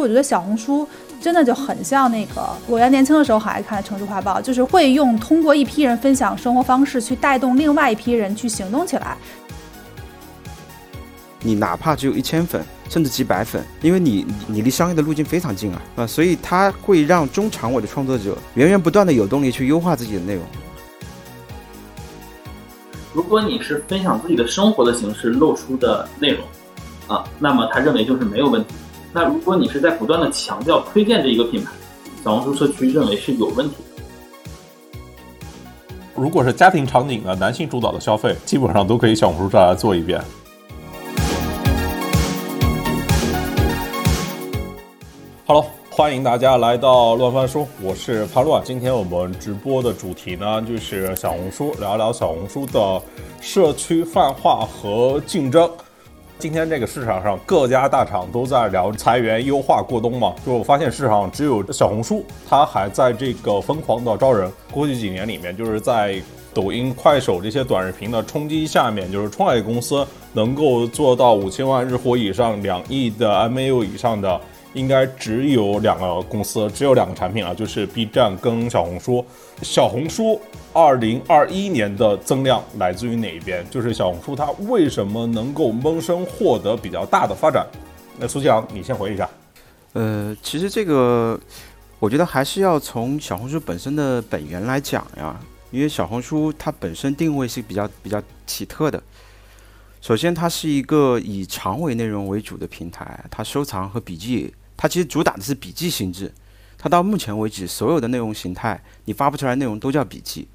[0.00, 0.88] 我觉得小红书
[1.20, 9.16] 真的就很像那个我原来年轻的时候很爱看《城市画报》，就是会用通过一批人分享生活方式去带动另外一批人去行动起来。
[11.42, 20.44] 你哪怕只有一千粉，甚至几百粉，因为你你离商业的路径非常近啊啊，所以它会让中长尾的创作者源源不断的有动力去优化自己的内容。
[23.12, 26.44] 如果你是分享自己的生活的形式露出的内容，
[27.08, 28.74] 啊，那么他认为就是没有问题。
[29.12, 31.72] 那如果你是在不断的强调推荐这一个品牌，
[32.22, 34.02] 小红书社区认为是有问题的。
[36.14, 40.22] 如果是家庭场景的男性主导的消费，基本上都可以小红书这来做一遍。
[45.44, 48.62] Hello，欢迎大家来到乱翻书，我是潘乱。
[48.64, 53.02] 今天我们直播的主题呢，就是小红书，聊聊小红书的
[53.40, 55.68] 社区泛化和竞争。
[56.40, 64.50] 今天这个市场上各家大厂都在聊裁员、优化、过冬嘛，就我发现市场只有小红书，它还在这个疯狂的招人。
[64.72, 66.18] 过去几年里面，就是在
[66.54, 74.40] 抖音、快手这些短视频的冲击下面，就是创业公司能够做到五千万日活以上、两亿的 MAU 以上的。
[74.72, 79.24] 应该只有两个公司，只有两个产品啊，就是 B 站跟小红书。
[79.62, 80.40] 小红书
[80.72, 83.68] 二零二一年的增量来自于哪一边？
[83.68, 87.66] 就是小红书它为什么能够闷声获得比较大的发展？
[88.18, 89.28] 那苏继阳，你先回忆一下。
[89.94, 91.38] 呃，其实这个
[91.98, 95.38] 我觉得还是要从小红书本身的本源来讲呀，
[95.72, 99.02] 因为小红书它本身定位是比较比较奇特的。
[100.00, 104.54] 首先，它是一个以长尾内容为主的平台，它收藏和笔记。
[104.80, 106.32] 它其实主打的是笔记性质，
[106.78, 110.48] 它到目前为止所有的内容形态，你发布出来内容都叫笔记。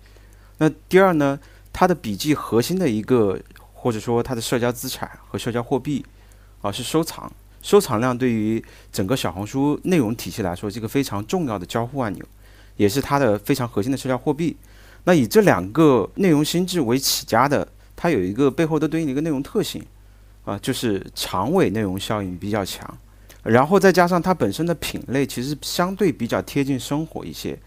[0.57, 1.39] 那第二呢，
[1.71, 3.39] 它的笔记核心的一个
[3.71, 6.03] 或者说它的社交资产和社交货币
[6.63, 12.25] 啊是收藏，收藏量对于整个小红书内容体系来说是一个非常重要的交互按钮，
[12.77, 14.57] 也是它的非常核心的社交货币。
[15.03, 19.85] 那以这两个内容心智为起家的，它有一个背后的对应的一个内容特性
[20.45, 22.97] 啊，就是长尾内容效应比较强。
[23.45, 27.57] 然后再加上它本身的品类，其实相对比较贴近生活一些，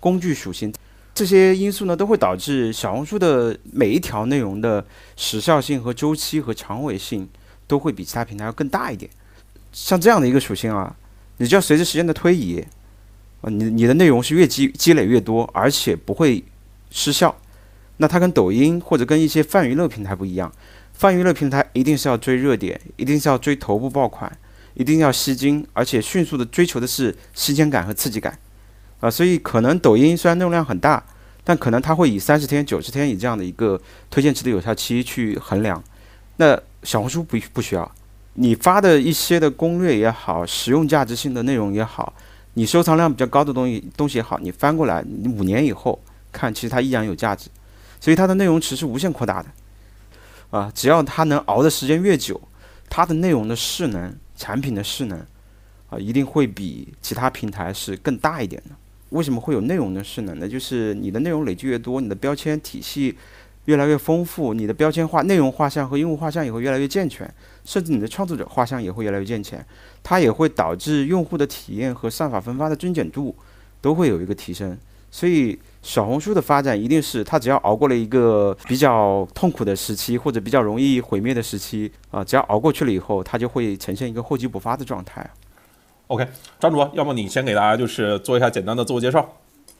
[0.00, 0.72] 工具属性
[1.14, 7.28] 这些因素呢，都会导致小红书的每一条内容的时效性和周期和长尾性
[7.66, 9.10] 都会比其他平台要更大一点。
[9.72, 10.96] 像这样的一个属性啊，
[11.36, 12.64] 你就要随着时间的推移，
[13.42, 16.42] 啊，你你的内容是越积积累越多，而且不会
[16.90, 17.36] 失效。
[17.98, 20.50] 那它跟抖音或者跟一些泛娱乐平台不一样，
[20.94, 24.30] 泛娱乐平台一定是要追热点，一定是要追头部爆款。
[24.76, 28.38] 一定要吸睛，而且迅速的追求的是新鲜感和刺激感，
[29.00, 31.02] 啊，所以可能抖音虽然内容量很大，
[31.42, 35.82] 但可能它会以三十天、九十天以这样的一个推荐值的有效期去衡量。
[36.36, 37.90] 那小红书不不需要，
[38.34, 42.12] 你发的一些的攻略也好，实用价值性的内容也好，
[42.52, 45.98] 你收藏量比较高的东西东西也好，你翻过来，你五年以后
[46.30, 47.48] 看，其实它依然有价值。
[47.98, 49.48] 所以它的内容池是无限扩大的，
[50.50, 52.38] 啊，只要它能熬的时间越久，
[52.90, 54.14] 它的内容的势能。
[54.36, 55.18] 产品的势能
[55.88, 58.76] 啊，一定会比其他平台是更大一点的。
[59.10, 60.48] 为什么会有内容的势能呢？
[60.48, 63.16] 就是你的内容累积越多，你的标签体系
[63.64, 67.28] 越来越丰富，你的标签画、内容画像和用户画像也会越来越健全，
[67.64, 69.64] 甚至你的创作者画像也会越来越健全。
[70.02, 73.34] 它也会导致用户的体验和算法分发的精简度
[73.80, 74.76] 都会有一个提升。
[75.10, 75.58] 所以。
[75.86, 85.24] 小红书的发展一定是它只要熬过了一个比较痛苦的时期，或者比较容易毁灭的时期啊，只要熬过去了以后，它就会呈现一个厚积薄发的状态。
[86.08, 86.26] OK，
[86.58, 89.32] 张卓，要么你先给大家就是做一下简单的自我介绍。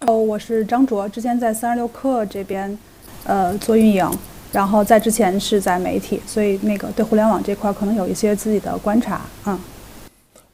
[0.06, 2.78] 哦，我是张卓，之前在三十六氪这边
[3.25, 4.09] 呃做运营，
[4.53, 9.59] 然后在之前是在媒体，所以那个对互联网这块可能有一些自己的观察，嗯。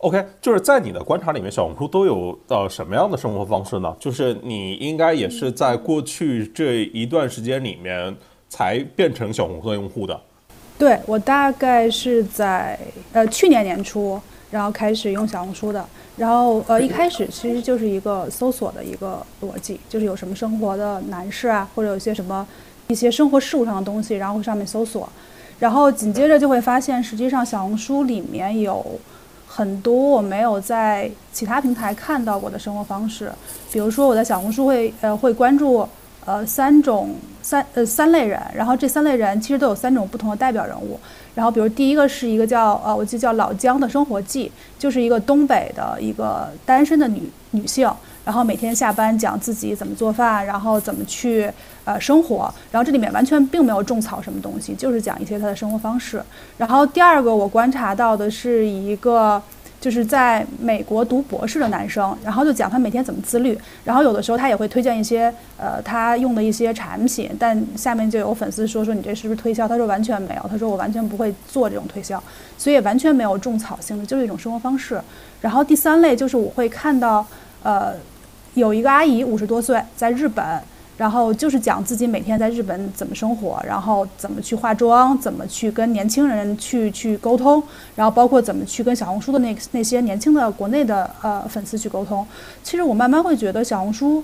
[0.02, 3.94] OK，就是在你的观察里面，小红书都有呃什么样的生活方式呢？
[4.00, 8.12] 就是你应该也是在过去这一段时间里面
[8.48, 10.20] 才变成小红书用户的。
[10.76, 12.76] 对我大概是在
[13.12, 14.20] 呃去年年初，
[14.50, 15.86] 然后开始用小红书的。
[16.16, 22.44] 然后呃一开始其实就是一个搜索的一个逻辑，就是有什么生活的难事啊，或者有些什么
[22.88, 25.08] 一些生活事务上的东西，然后上面搜索，
[25.60, 28.84] 然后紧接着就会发现，实际上小红书里面有。
[29.54, 33.30] 很多我没有在其他平台看到过的生活方式，
[33.70, 35.86] 比如说我在小红书会呃会关注
[36.24, 40.98] 呃三种三呃三类人，然后这三类人其实都有三种不同的代表人物，
[41.34, 47.90] 然后比如第一个是一个叫呃我就叫老姜的生活记，就是一个东北的一个单身的女女性。
[48.24, 51.50] 然后每天下班讲自己怎么做饭，然后怎么去
[51.84, 56.22] 呃生活，然后这里面完全并没有种草什么东西，就是讲一些他的生活方式。
[56.56, 59.42] 然后第二个我观察到的是一个
[59.80, 69.66] 就是在美国读博士的男生，然后就讲他每天怎么自律，然后有的时候他也会推荐一些呃他用的一些产品，但下面就有粉丝说说你这是不是推销？
[69.66, 72.22] 他说完全没有，他说我完全不会做这种推销，
[72.56, 75.00] 所以完全没有种草性的，就是一种生活方式。
[75.40, 77.26] 然后第三类就是我会看到
[77.64, 77.94] 呃
[78.54, 80.44] 有一个阿姨五十多岁在日本。
[80.98, 87.60] 然后就是讲自己每天在日本怎么生活，然后怎么去化妆，怎么去跟年轻人去去沟通，
[87.96, 92.24] 然后包括怎么去跟小红书的那那些年轻的国内的呃粉丝去沟通。
[92.62, 94.22] 其实我慢慢会觉得小红书，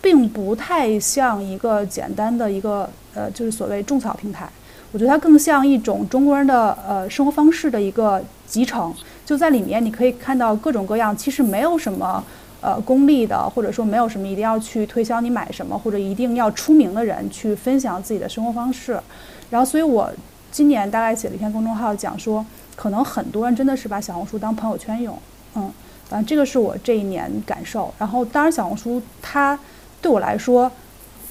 [0.00, 4.48] 并不太像一个简单的一个呃就是所谓种草平台，
[4.90, 8.92] 我觉得它更像一种中国人的呃生活方式的一个集成，
[9.24, 12.24] 就在里面你可以看到各种各样，其实没有什么。
[12.60, 19.00] 呃，功利的，或者说没有什么一定要去推销你买什么，或者一定要出名的人去分享自己的生活方式。
[19.48, 20.10] 然后，所以我
[20.50, 22.44] 今年大概写了一篇公众号，讲说
[22.74, 25.16] 可能很多人真的是把小红书当朋友圈用。
[25.54, 25.70] 嗯，
[26.08, 27.94] 反正这个是我这一年感受。
[27.96, 29.56] 然后，当然小红书它
[30.02, 30.68] 对我来说，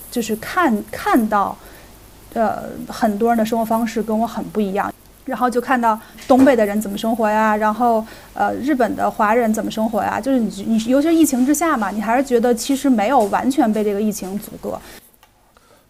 [0.10, 1.58] 就是看看到，
[2.34, 4.94] 呃，很多人的生活方式跟我很不一样。
[5.28, 8.04] 然后就看到东北的人怎么生活呀，然后
[8.34, 10.22] 呃日本的华人怎么生活呀？
[10.22, 14.80] 就是你你尤其是疫情之下嘛，你还是觉得其实没有完全被这个疫情阻隔。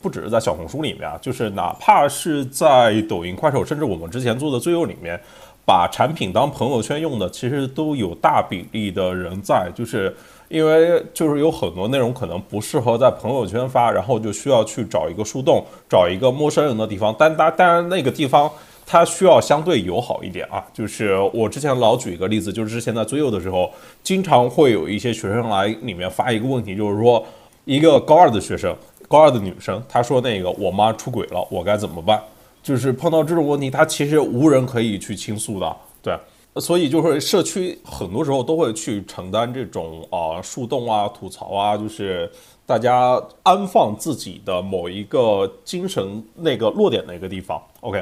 [0.01, 5.19] 不只是在小红书里面啊，就是哪怕是在抖音、快手，甚至我们之前做的最右里面，
[5.65, 10.15] 把产品当朋友圈用的，其实都有大比例的人在，就是
[10.49, 18.49] 因为就是有很多内容可能不适合在朋友圈发，然后就需要去找一个树洞，找一个陌生人的地方，但当当然那个地方。
[18.89, 23.69] 它需要相对友好一点啊，就是我之前老举一个例子，就是之前在最右的时候，
[24.01, 27.21] 经常会有一些学生来里面发一个问题，就是说
[27.65, 28.73] 一个高二的学生，
[29.09, 32.23] 高二的女生，她说那个我妈出轨了，我该怎么办？
[32.63, 36.17] 就是碰到这种问题，她其实无人可以去倾诉的，对，
[36.55, 42.31] 所以就是社区很多时候都会去承担这种啊树洞啊吐槽啊，就是
[42.65, 48.01] 大家安放自己的某一个精神那个落点的一个地方，OK。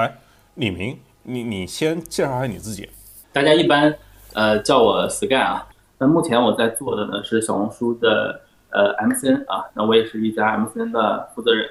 [0.00, 0.18] 哎，
[0.54, 2.88] 李明，你你先介绍一下你自己。
[3.34, 3.94] 大家一般
[4.32, 5.68] 呃叫我 Sky 啊。
[5.98, 11.68] 那目前我在做的呢是小红书的呃 MCN 啊，那我也是一家 MCN 的负责人。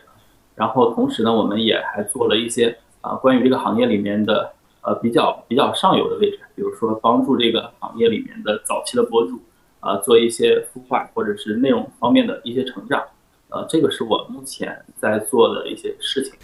[0.53, 9.41] 然后同时呢，我们也还做了一些啊关于这个行业里面的呃比较比较上游的位置，比如说帮助这个行业里面的早期的博主
[9.79, 13.03] 啊做一些孵化或者是内容方面的一些成长。
[13.51, 16.35] 呃，这个是我目前在做的一些事情。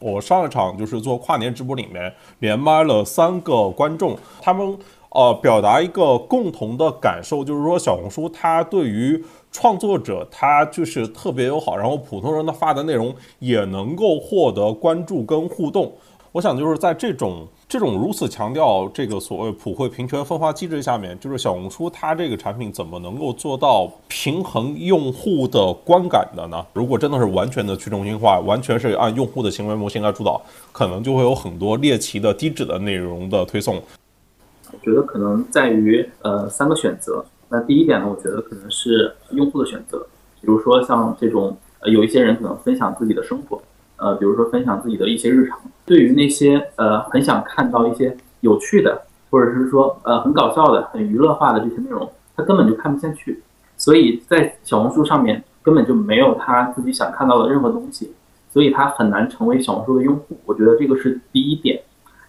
[0.00, 4.76] 我上一场就是做跨年直播，里面连麦了三个观众，他们
[5.10, 15.92] 呃表达一个共同的感受，就是说小红书它对于创作者它就是特别友好，然后普通人的发的内容也能够获得关注跟互动。
[16.32, 17.46] 我想就是在这种。
[17.70, 26.66] 这种如此强调这个所谓普惠平权分发机制下面，就是小红书它这个产品怎么能够做到平衡用户的观感的呢？
[26.72, 33.76] 如果真的是完全的去中心化，完全是按用户的行为模型来主导，可能就会有很多猎奇的低质的内容的推送。
[34.72, 37.24] 我觉得可能在于呃三个选择。
[37.48, 40.04] 那第一点呢，我觉得可能是用户的选择，
[40.40, 43.62] 比如说像这种呃有一些人可能分享自己的生活。
[44.00, 53.42] 呃，比如说分享自己的一些日常，对于那些呃很想看到一些有趣的，或者是说呃很搞笑的、很娱乐化的这些内容，他根本就看不进去，
[53.76, 58.12] 所以在小红书上面根本就没有他自己想看到的任何东西，
[58.50, 60.38] 所以他很难成为小红书的用户。
[60.46, 61.80] 我觉得这个是第一点。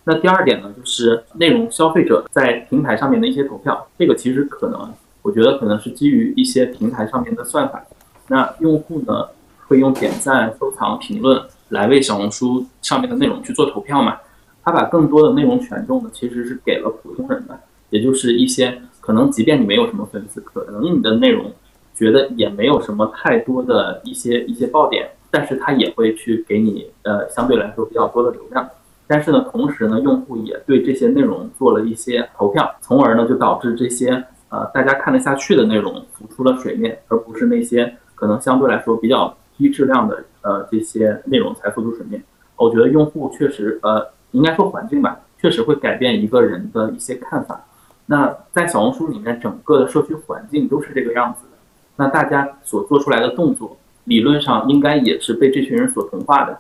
[0.03, 7.81] 那第二点呢，就是内容消费者在平台上面的一些投票，这个其实可能我觉得可能是基于一些平台上面的算法。
[8.27, 9.27] 那用户呢
[9.67, 11.41] 会用点赞、收藏、评论。
[11.71, 14.17] 来为小红书上面的内容去做投票嘛？
[14.63, 17.59] 他把更多的内容权重呢，其实是给了普通人的，
[17.89, 21.51] 也就是一些可能即便你没有什么粉丝，可能你的内容
[21.95, 28.69] 觉得也没有什么太多的一些一些爆点，但是他也会去给你呃相对来说比较多的流量。
[29.07, 40.25] 但是呢，同时呢，用户也对这些内容做了一些投票，从而呢就导致这些呃大家看得下去的内容浮出了水面，而不是那些可能相对来说比较低质量的。
[40.43, 42.19] 呃，这些内容才浮出水面。
[42.55, 47.63] 我觉得用户确实，呃，应该说环境吧，确实会改变一个人的一些看法。
[48.07, 51.57] 那在小红书里面，整个的社区环境都是这个样子的。
[51.97, 56.57] 那大家所做出来的动作，理论上应该也是被这群人所同化的。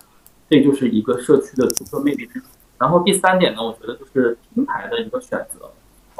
[0.47, 2.45] 这就是一个社区的独特魅力之处。
[2.77, 5.71] 然后第三点呢，我觉得就是平台的一个选择。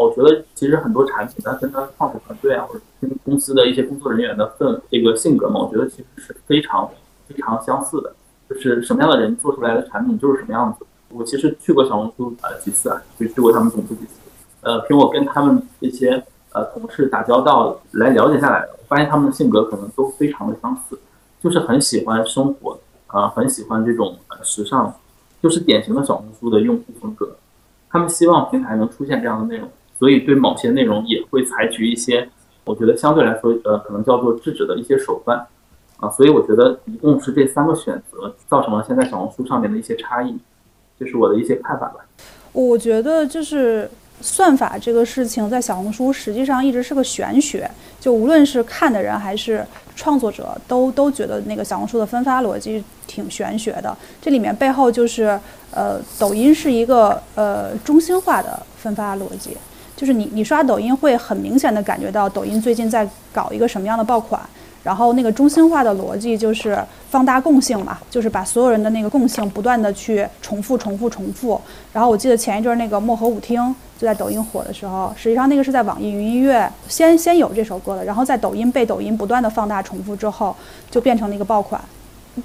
[0.01, 6.89] 我觉得其实很多产品它跟它创始团队啊，或者跟公司的一些工作人员的份这个性格嘛，我觉得其实是非常。
[7.33, 8.13] 非常相似的，
[8.49, 10.85] 就是什么样的人做出来的产品就是什么样子。
[11.07, 14.11] 我其实去过小红书呃几次啊，就去过他们总部几次。
[14.59, 20.99] 呃，凭我跟他们这些呃同事打交道来了解下来的，我发现他们的性格可能都非常的相似，
[21.41, 22.77] 就是很喜欢生活，
[23.07, 24.93] 啊，很喜欢这种呃时尚，
[25.41, 27.37] 就是典型的小红书的用户风格。
[27.89, 29.69] 他们希望平台能出现这样的内容，
[30.01, 32.27] 所以对某些内容也会采取一些，
[32.63, 35.37] 我觉得相对来说，呃，可能叫做制止的一些手段，
[35.97, 40.35] 啊，所以我觉得一共是这三个选择造成了现在小红书上面的一些差异，
[40.99, 42.03] 这是我的一些看法吧。
[42.51, 43.87] 我觉得就是
[44.21, 49.63] 算法这个事情，在小红书实际上一直是个玄学，就无论是看的人还是
[49.95, 53.95] 创作者，都都觉得那个小红书的分发逻辑挺玄学的。
[54.19, 55.39] 这里面背后就是
[55.69, 59.55] 呃，抖音是一个呃中心化的分发逻辑，
[60.01, 64.41] 就是你你刷抖音会很明显的感觉到抖音最近在搞一个什么样的爆款。
[64.83, 71.61] 然后那个中心化的逻辑就是放大共性嘛，就是把所有人的那个共性不断的去重复、重复、重复。
[71.93, 73.63] 然后我记得前一阵那个漠河舞厅
[73.99, 80.55] 就在抖音火的时候，实际上那个是在网易云音乐先先有这首歌的，然后在抖音被抖音不断的放大、重复之后，
[80.89, 81.79] 就变成了一个爆款。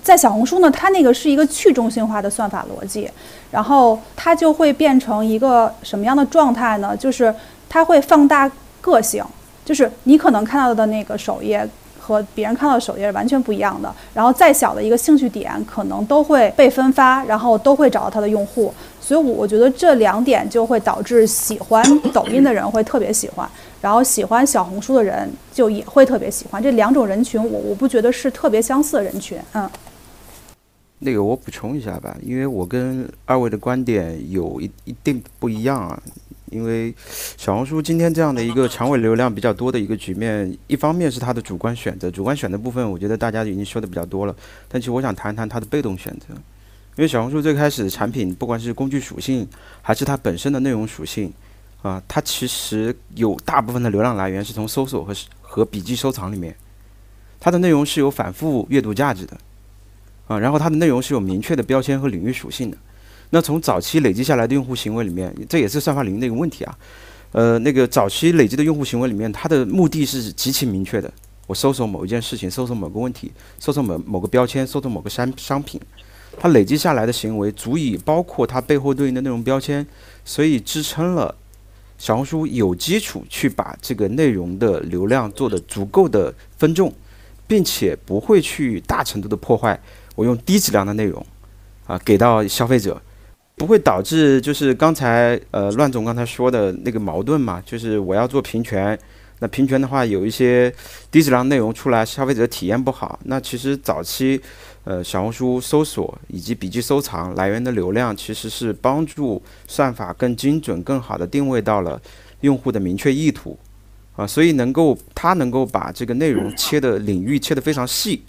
[0.03, 3.11] 在小红书呢，它那个是一个去中心化的算法逻辑，
[3.51, 6.97] 然后它就会变成一个什么样的状态呢？
[6.97, 7.35] 就是
[7.69, 8.51] 它会放大
[8.81, 9.25] 个性，
[9.65, 11.69] 就是你可能看到的那个首页。
[11.99, 13.93] 和别人看到的首页是完全不一样的。
[14.15, 18.73] 然后再小的一个兴趣点，可能都会被分发，然后都会找到它的用户。
[19.01, 23.51] 所以，我我觉得这两点就会导致喜欢抖音的人会特别喜欢，
[23.81, 26.63] 然后喜欢小红书的人就也会特别喜欢。
[26.63, 29.37] 这两种人群，我我不觉得是特别相似的人群。
[29.55, 29.69] 嗯，
[30.99, 36.03] 那个我补充一下吧，因为我跟二位的观点有一一定不一样啊。
[36.51, 36.95] 因为
[37.37, 44.37] 小红书今天这样的一个 长尾流量比较多的一个局面，一方面是它的主观选择，主观选择部分，我觉得大家已经说的比较多了。
[44.69, 49.47] 但其实我想谈谈它的被动选择，因为小红书最开始的产品，不管是工具属性，
[49.83, 51.33] 还是它本身的内容属性，
[51.83, 55.13] 啊，它其实有大部分的流量来源是从搜索和
[55.43, 56.55] 和笔记收藏里面，
[57.41, 59.37] 它的内容是有反复阅读价值的，
[60.27, 62.77] 啊，然后它的内容是有明确的标签和领域属性的。
[63.31, 66.79] 那从早期累积下来的用户行为里面，这也是算法领域的一个问题啊。
[67.33, 71.13] 呃，那个早期累积的用户行为里面，它的目的是极其明确的。
[71.47, 75.81] 我搜索某一件事情，搜索某个问题，搜索某某个标签，搜索某个商商品，
[76.39, 79.87] 它累积下来的行为足以包括它背后对应的内容标签，
[80.25, 81.35] 所以支撑了
[81.99, 86.93] 小红书有基础去把这个内容的流量做得足够的分众，
[87.47, 89.81] 并且不会去大程度的破坏
[90.17, 91.25] 我用低质量的内容
[91.87, 93.01] 啊给到消费者。
[93.59, 97.63] 不会导致就是刚才呃乱总刚才说的那个矛盾嘛？
[97.65, 98.99] 就是我要做平权，
[99.39, 100.71] 那平权的话有一些
[101.11, 103.19] 低质量内容出来，消费者体验不好。
[103.25, 104.39] 那其实早期
[104.85, 111.99] 呃小红书搜索以及笔记收藏来源的流量，其实是帮助算法更精准、更好的定位到了
[112.43, 113.59] 用户的明确意图
[114.17, 118.23] 啊，所以能够它能够把这个内容切的领域切得非常细，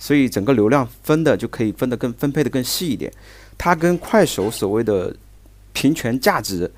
[0.00, 3.12] 所以整个流量分的就可以分得更分配的更细一点。
[3.56, 5.14] 它跟快手所谓的
[5.72, 6.68] 平权价值，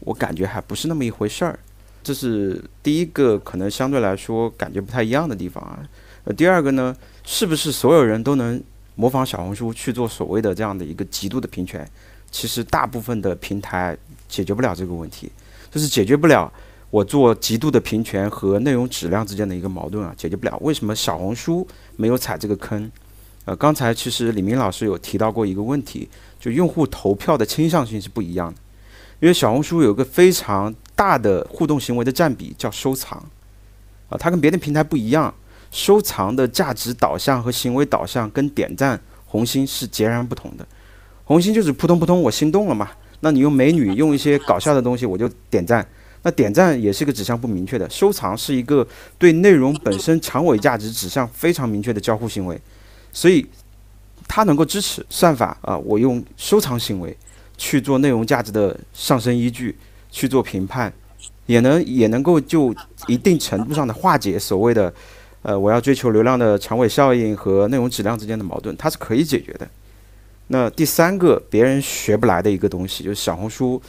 [0.00, 1.58] 我感觉还不是那么一回事儿，
[2.02, 5.78] 这是第一个可能相对来说感觉不太一样的地方啊。
[6.24, 8.60] 呃，第二个呢，是不是所有人都能
[8.94, 11.86] 模仿小红书去做所谓的这样的一个极度的平权？
[12.30, 15.30] 其实大部分的平台解决不了这个问题，
[15.70, 16.50] 就是解决不了
[16.94, 20.56] 我做极度的平权和内容质量之间的一个矛盾啊，解决不了。
[20.60, 22.88] 为什么小红书没有踩这个坑？
[23.46, 26.08] 呃，刚才其实李明老师有提到过一个问题，
[26.38, 28.60] 就用户投票的倾向性是不一样的。
[29.18, 33.18] 因为小红书有个非常大的互动行为的占比叫收藏，
[34.08, 35.34] 啊，它跟别的平台不一样，
[35.72, 40.64] 收藏的价值导向和行为导向跟点赞红心是截然不同的。
[41.24, 45.84] 红心就是扑通扑通，我心动了嘛，那你用美女用一些搞笑的东西我就点赞，
[46.24, 47.88] 那点赞也是一个指向不明确的。
[47.88, 48.84] 收藏是一个
[49.16, 52.60] 对内容本身长尾价值指向非常明确的交互行为。
[53.12, 53.46] 所以，
[54.26, 57.16] 它能够支持算法啊，我用收藏行为
[57.56, 59.76] 去做内容价值的上升依据，
[60.10, 60.92] 去做评判，
[61.46, 62.74] 也能也能够就
[63.06, 64.92] 一定程度上的化解所谓的，
[65.42, 69.68] 呃，我要追求流量的长尾效应和内容质量之间的矛盾，它是可以解决的。
[70.48, 73.80] 那第三个别人学不来的一个东西，就是小红书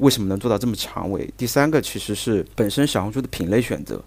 [0.00, 1.32] 为什么能做到这么长尾？
[1.36, 4.02] 第三个其实是本身小红书的品类选择，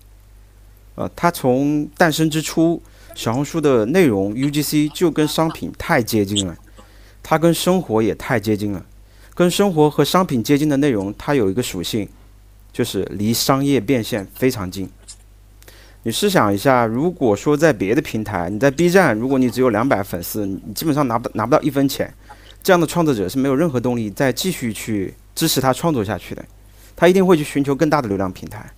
[0.95, 2.81] 呃，它从诞生之初。
[3.15, 6.55] 小红书的内容 UGC 就跟商品太接近了，
[7.23, 8.85] 它跟生活也太接近了。
[9.33, 12.07] 跟生活和商品接近的内容，它有一个属性，
[12.71, 14.87] 就是离商业变现非常近。
[16.03, 22.13] 你试想一下，如果说在别的平台，你在 B 站，如果你只有两百粉丝，你基本上拿不拿不到一分钱，
[22.61, 26.43] 这样的创作者是没有任何动力再继续去支持他创作下去的。
[26.95, 28.73] 他一定会去寻求更大的流量平台，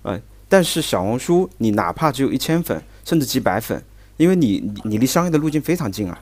[0.00, 3.84] 呃，但是小红书你哪怕只有一千粉，甚至几百粉，
[4.16, 6.18] 因为你你离商业的路径非常近啊，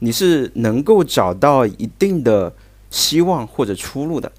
[0.00, 2.54] 你是能够找到一定的
[2.90, 4.30] 希望或者出路的，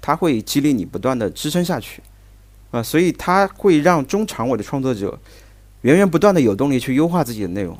[0.00, 2.02] 它会激励你不断的支撑下去，
[2.70, 5.20] 啊，所以它会让中长尾的创作者
[5.82, 7.76] 源源不断的有动力去优化自己的内容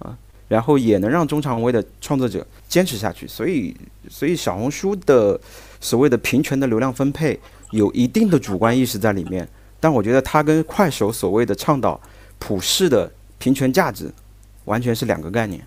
[0.00, 0.14] 啊。
[0.48, 3.76] 然后也能让中长尾的创作者坚持下去，所以，
[4.08, 5.38] 所以小红书的
[5.78, 7.38] 所谓的平权的流量分配
[7.70, 9.46] 有一定的主观意识在里面，
[9.78, 12.00] 但我觉得它跟快手所谓的倡导
[12.38, 14.10] 普世的平权价值
[14.64, 15.62] 完全是两个概念。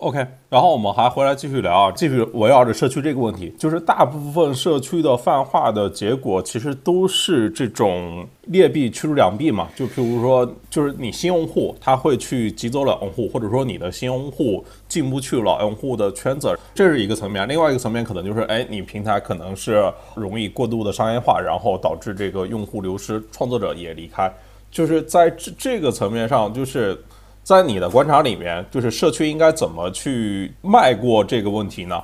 [0.00, 0.18] OK，
[0.50, 9.68] 然后我们还回来继续聊，继续围绕着社区这个问题，就是大部分社区的泛化的结果，其实都是这种劣币驱逐良币嘛。
[9.74, 17.48] 就譬如说，就是你新用户他会去挤走老用户，或者说你的新用户进不去老用户的圈子，这是一个层面。
[17.48, 24.30] 另外一个层面可能就是，哎，你平台可能是容易过度的商业化，然后导致这个用户流失，创作者也离开。
[24.70, 27.02] 就是在这这个层面上，就是。
[27.44, 32.02] 在你的观察里面，就是社区应该怎么去迈过这个问题呢？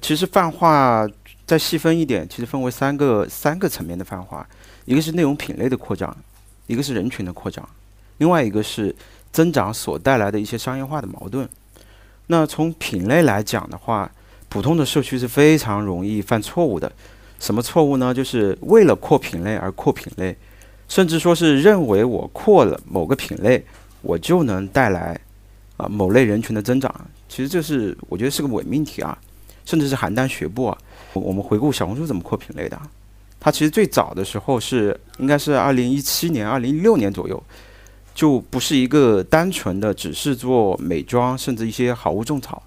[0.00, 1.06] 其实泛化
[1.44, 4.48] 再细分一点，其实分为三个三个层面的泛化，
[4.86, 6.16] 一个是内容品类的扩张，
[6.66, 7.68] 一个是人群的扩张，
[8.16, 8.94] 另外一个是
[9.30, 11.46] 增长所带来的一些商业化的矛盾。
[12.28, 14.10] 那从品类来讲的话，
[14.48, 16.90] 普通的社区是非常容易犯错误的。
[17.38, 18.14] 什么错误呢？
[18.14, 20.34] 就是为了扩品类而扩品类，
[20.88, 23.62] 甚至说是认为我扩了某个品类。
[24.08, 25.20] 我就能带来
[25.76, 26.90] 啊某类人群的增长，
[27.28, 29.18] 其实这是我觉得是个伪命题啊，
[29.66, 30.78] 甚至是邯郸学步啊。
[31.12, 32.80] 我们回顾小红书怎么扩品类的，
[33.38, 37.42] 它其实最早的时候是应该是二零一七年、二零一六年左右，
[38.14, 42.62] 就不是一个单纯的只是做美妆，甚至一些好物种草。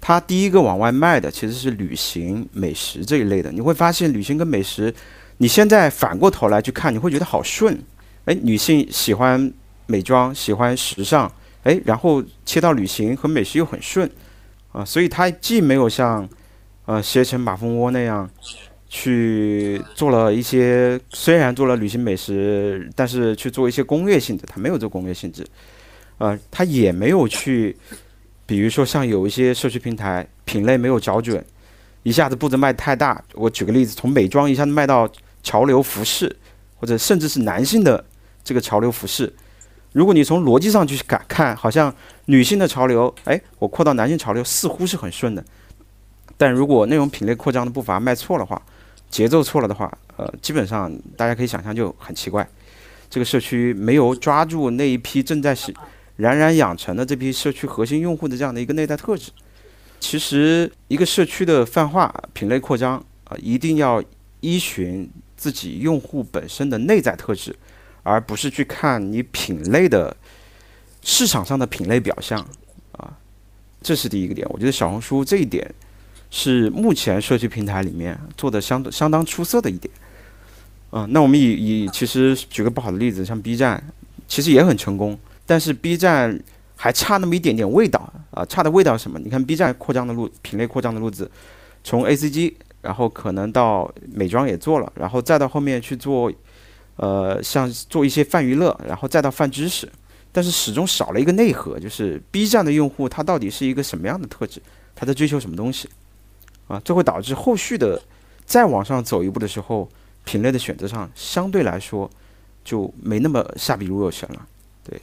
[0.00, 3.50] 它第一个往外卖的其实是旅行、美食这一类的。
[3.50, 4.94] 你会发现，旅行跟美食，
[5.38, 7.76] 你现在反过头来去看，你会觉得好顺。
[8.26, 9.52] 哎，女性喜欢。
[9.92, 11.30] 美妆喜欢时尚，
[11.64, 14.10] 哎，然后切到旅行和美食又很顺，
[14.72, 16.26] 啊，所以它既没有像，
[16.86, 18.26] 呃，携程马蜂窝那样
[18.88, 25.46] 去做了一些，虽然做了旅行美食，但是去做一些攻略性质，它没有做攻略性质，
[26.16, 27.76] 呃，它也没有去，
[28.46, 31.44] 比如说像有一些社区平台品类没有找准，
[32.02, 33.22] 一下子步子迈太大。
[33.34, 35.06] 我举个例子，从美妆一下子卖到
[35.42, 36.34] 潮流服饰，
[36.80, 38.02] 或者甚至是男性的
[38.42, 39.30] 这个潮流服饰。
[39.92, 41.94] 如果你从逻辑上去看，看好像
[42.26, 45.44] 女性的潮流，哎，我扩到男性潮流似乎是很顺的。
[46.36, 48.60] 但如果内容品类扩张的步伐迈错了话，
[49.10, 52.48] 节奏错了的话，呃，基本上大家可以想象就很奇怪。
[53.10, 55.72] 这个社区没有抓住那一批正在是
[56.16, 59.30] 冉冉养成的这批社区核心用户的这样的一个内在特质。
[60.00, 64.02] 其实一个社区的泛化、品类扩张啊，一定要
[64.40, 67.54] 依循自己用户本身的内在特质。
[68.02, 70.16] 而不是去看你品类的
[71.02, 72.40] 市场上的品类表象
[72.92, 73.16] 啊，
[73.80, 74.46] 这是第一个点。
[74.50, 75.72] 我觉得小红书这一点
[76.30, 79.92] 是目前社区平台里面做的相相当出色的一点。
[80.90, 83.82] 啊，那我们以以其实举个不好的例子，像 B 站，
[84.28, 86.38] 其实也很成功，但是 B 站
[86.76, 89.18] 还差那么一点点味道啊，差的味道是什么？
[89.18, 91.30] 你看 B 站扩张的路品类扩张的路子，
[91.82, 96.30] 从 ACG，然后可能到美妆也做了，然后再到后面去做。
[96.96, 99.90] 呃，像做一些泛娱乐，然后再到泛知识，
[100.30, 104.60] 但是始终少了一个内核，就是 B 站的用户他到底是一个什么样的特质，
[104.94, 105.88] 他在追求什么东西，
[106.68, 108.00] 啊，这会导致后续的
[108.44, 109.88] 再往上走一步的时候，
[110.24, 112.08] 品类的选择上相对来说
[112.62, 114.46] 就没那么下笔如有神了，
[114.84, 115.00] 对。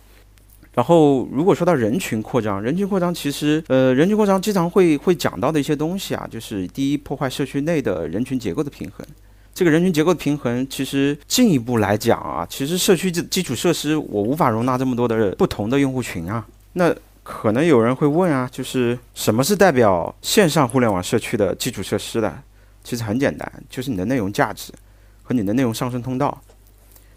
[0.71, 9.05] 然后如果说到人群扩张，人群扩张其实，呃，人群扩张经常会会讲到的一些东西啊，就是第一，破坏社区内的人群结构的平衡。
[9.53, 16.45] 这个人群结构的平衡，其实进一步来讲啊，其实社区基基础设施我无法容纳这么多的不同的用户群啊。
[16.73, 22.41] 那可能有人会问啊，就是什么是代表线上互联网社区的基础设施的？
[22.83, 24.71] 其实很简单，就是你的内容价值
[25.21, 26.41] 和你的内容上升通道。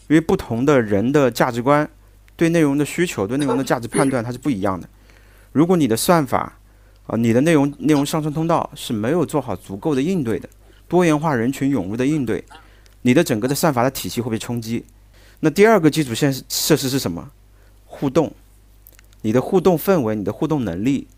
[0.09, 1.89] 因为不同的人的价值观、
[2.37, 4.87] 对内容的需求、对内容的价值判断，它是不一样的。
[5.53, 6.53] 如果你的算法
[7.07, 10.49] 啊，你的内容内容上升通道是没有做好足够的应对的。
[10.93, 12.45] 多元化人群涌入的应对，
[13.01, 14.85] 你的整个的算法的体系会被冲击。
[15.41, 17.31] 那第二个基础设设施是什么？
[17.87, 18.31] 互动，
[19.23, 21.09] 你的互动氛围，你的互动能力，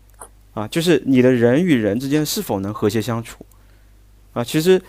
[0.53, 3.45] 啊，就是你的人与人之间是否能和谐相处，
[4.31, 4.81] 啊，其实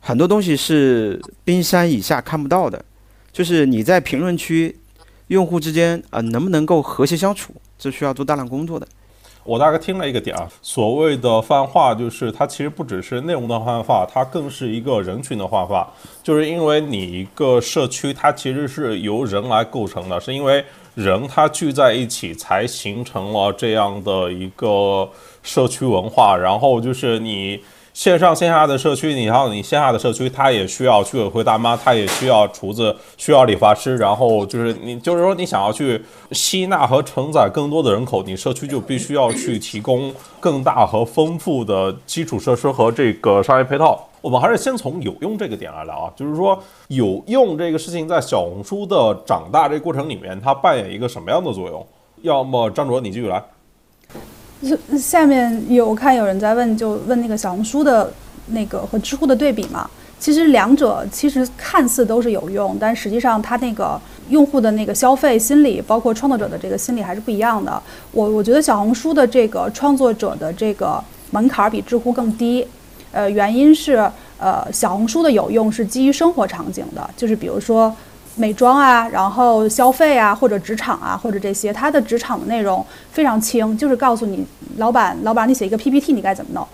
[0.00, 2.82] 很多东西是冰山以下看不到的，
[3.30, 4.74] 就是你在评论区，
[5.26, 8.88] 用户之间啊能不能够和谐相处，这需要做大量工作的。
[9.50, 15.92] 我大概听了一个点啊，所谓的泛化，就是它其实不只是内容的泛化，它更是一个人群的泛化。
[16.22, 25.10] 就是因为你一个社区，它其实是由人来构成的，是因为人他聚在一起才形成了这样的一个
[25.42, 26.36] 社区文化。
[26.36, 27.60] 然后就是你。
[27.92, 36.00] 线上线下的社区，你像你线下的社区，它也需要居委会大妈，它也需要厨子，需要理发师，然后就是你，就是说你想要去
[36.32, 44.06] 吸纳和承载更多的人口，你社区就必须要去提供更大和丰富的基础设施和这个商业配套。
[44.22, 51.86] 我们还是先从有用这个点来聊啊，就是说有用这个事情在小红书的长大这过程里面，它扮演一个什么样的作用？
[52.22, 53.42] 要么张卓，你继续来。
[54.98, 58.12] 下面有看有人在问，就问那个小红书的
[58.48, 59.88] 那个和知乎的对比嘛？
[60.18, 67.82] 其实两者其实看似都是有用，但实际上它那个用户的那个消费心理，包括创作者的这个心理还是不一样的。
[68.12, 72.66] 我我觉得小红书的这个创作者的这个门槛比知乎更低，
[73.12, 77.94] 呃，原因是呃小红书的有用是基于生活场景的，就是比如说。
[78.36, 86.66] 美妆啊，然后消费啊，或者职场啊，或者这些，它的职场的内容非常轻，就是告诉你，老板，老板，你写一个 PPT，你该怎么弄？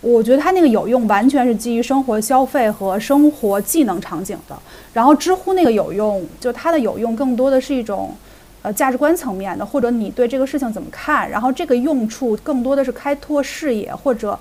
[0.00, 4.54] 我觉得它那个有用，完全是基于生活消费和生活技能场景的。
[4.92, 8.14] 然后知乎那个有用，就它的有用更多的是一种，
[8.60, 11.30] 呃，价值观层面的，或者你对这个事情怎么看？
[11.30, 14.38] 然后这个用处更多的是开拓视野，或者。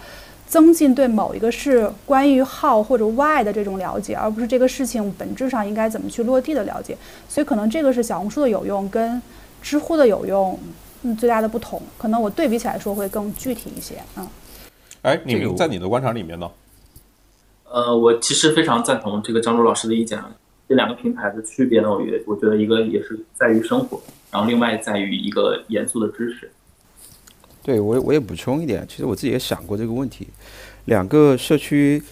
[0.53, 6.95] 增进对某一个事关于 how 或者 why 的这种了解，而不是这个事情本质上应该怎么去落地的了解。
[7.27, 9.19] 所以可能这个是小红书的有用跟
[9.63, 10.59] 知乎的有用，
[11.01, 11.81] 嗯，最大的不同。
[11.97, 13.95] 可能我对比起来说会更具体一些。
[14.15, 14.27] 嗯，
[15.01, 16.47] 哎，你们在你的观察里面呢？
[17.71, 20.19] 呃，我其实非常赞同这个张卓老师的意见。
[20.69, 26.51] 这两个平台的区别呢，我觉我觉得一个也是在于生活，然后另外在于一个严肃的知识。
[27.63, 30.27] 对我，我也补充一点，其实我自己也想过这个问题。
[30.85, 32.03] 两个社区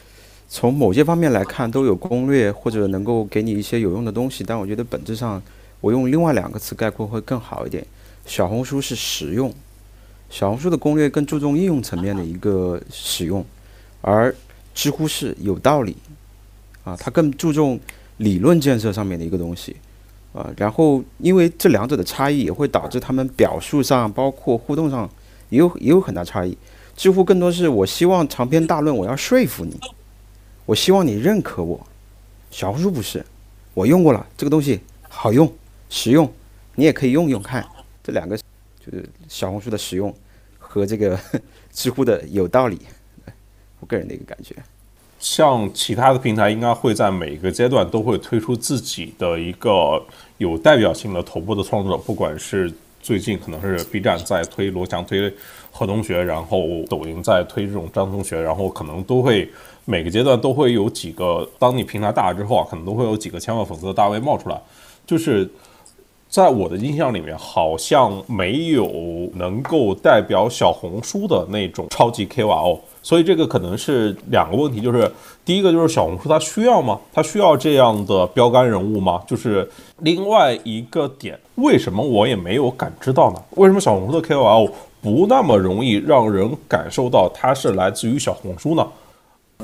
[0.48, 5.44] 从某些方面来看都有攻略，或者能够给你一些有用的东西，但我觉得本质上，
[5.82, 7.86] 我用另外两个词概括会更好一点。
[8.26, 9.54] 小红书是实用，
[10.30, 13.46] 小红书的攻略更注重应用层面的一个使用，
[14.00, 14.34] 而
[14.74, 15.98] 知乎是有道理，
[16.86, 17.78] 啊，它更注重
[18.18, 19.76] 理论建设上面的一个东西，
[20.32, 25.10] 啊，然后因为这两者的差异，也会导致他们表述上，包括互动上。
[25.52, 26.58] 也有也有很大差异，
[26.96, 29.78] 知乎更多是我希望长篇大论，我要说服你，
[30.66, 31.80] 我希望你认可我。
[32.50, 33.24] 小红书不是，
[33.74, 35.52] 我用过了，这个东西好用、
[35.90, 36.32] 实用，
[36.76, 37.66] 你也可以用用看。
[38.02, 40.14] 这两个就是小红书的实用
[40.58, 41.20] 和这个
[41.72, 42.80] 知乎的有道理，
[43.82, 44.56] 我个人的一个感觉。
[45.20, 50.02] 像其他的平台，应该会在每个阶段都会推出自己的一个
[50.38, 52.72] 有代表性的头部的创作者，不管是。
[53.02, 55.34] 最近可能是 B 站在推罗翔推
[55.72, 59.50] 何同学，然后抖音在推这种张同学，然后可能都会
[59.86, 64.62] 每个阶段都会有几个，当你平台大了之后啊，可能都会有几个千万粉丝的大 V 冒出来。
[65.06, 65.50] 就是
[66.30, 72.80] 在我的印象里面，好像没有能够代表小红书的那种超级 KOL。
[73.04, 75.12] 所以这个可能是两个问题，就是
[75.44, 77.00] 第一个就是小红书它需要吗？
[77.12, 79.22] 它需要这样的标杆人物吗？
[79.28, 83.42] 就是另外一个点，为什么我也没有感知到呢？
[83.56, 84.70] 为什么小红书的 KOL
[85.02, 88.88] 不那么容易让人感受到它是来自于小红书呢？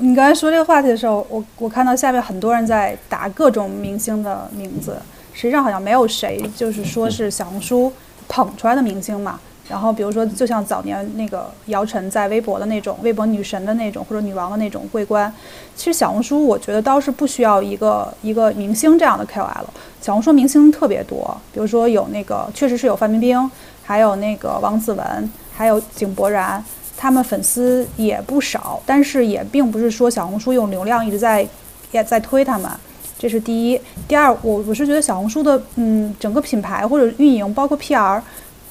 [0.00, 4.96] 你刚才说这个话题的时候，我我看到下面很多人在打各种明星的名字，
[5.32, 7.92] 实际上好像没有谁就是说是小红书
[8.28, 9.38] 捧出来的明星嘛。
[9.68, 15.30] 然后，比如说，就像早年那个姚晨在微博的那种微博女神的那种，或者女王的那种桂冠，
[15.76, 19.66] 其实小红书我觉得倒是不需要一个一个明星这样的 KOL。
[20.00, 23.50] 小红书明星特别多，比如说有那个确实是有范冰冰，
[23.84, 26.64] 还有那个王子文，还有井柏然，
[26.96, 28.80] 他们粉丝也不少。
[28.86, 31.46] 但是也并不是说小红书用流量一直在
[31.92, 32.70] 也在推他们，
[33.18, 33.78] 这是第一。
[34.06, 38.22] 第二，我我是觉得小红书的嗯整个品牌或者运营，包括 PR。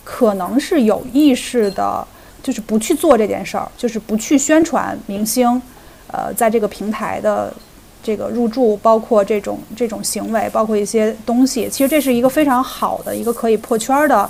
[0.10, 2.08] 可能是有意识的，
[2.42, 5.62] 就是不去做这件事儿，就是不去宣传明星，
[6.10, 7.54] 呃，在这个平台的
[8.02, 11.68] 这个入驻，包括这种这种行为，包括一些东西。
[11.70, 14.28] 其实这是一个非常好的一个可以破圈的，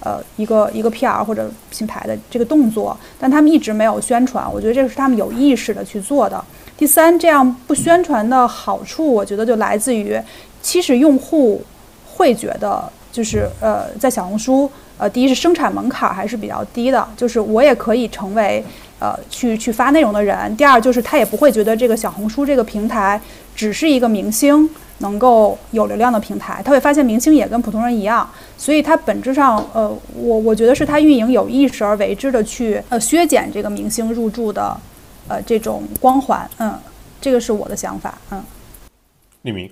[0.00, 2.98] 呃，一个一个 PR 或者品牌的这个动作。
[3.20, 6.42] 但他们一直没有宣传，我觉得这是他们有意识的去做的。
[6.78, 10.18] 第三，这样不宣传的好处，我觉得就来自于，
[10.62, 11.62] 其实用户
[12.06, 14.70] 会觉得，就是呃，在小红书。
[14.98, 18.62] 呃，第一是生产门槛还是比较低的，就是我也可以成为
[18.98, 20.54] 呃去去发内容的人。
[20.56, 23.20] 第二就是他也不会觉得这个小红书这个平台
[23.54, 34.76] 只是一个明星能够有流量的平台，他会发现明星也跟普通人一样，所以它本质上，呃，我我觉得是它运营有意识而为之的去呃削减这个明星入驻的
[35.28, 36.76] 呃这种光环，嗯，
[37.20, 38.42] 这个是我的想法，嗯。
[39.44, 39.70] 匿名，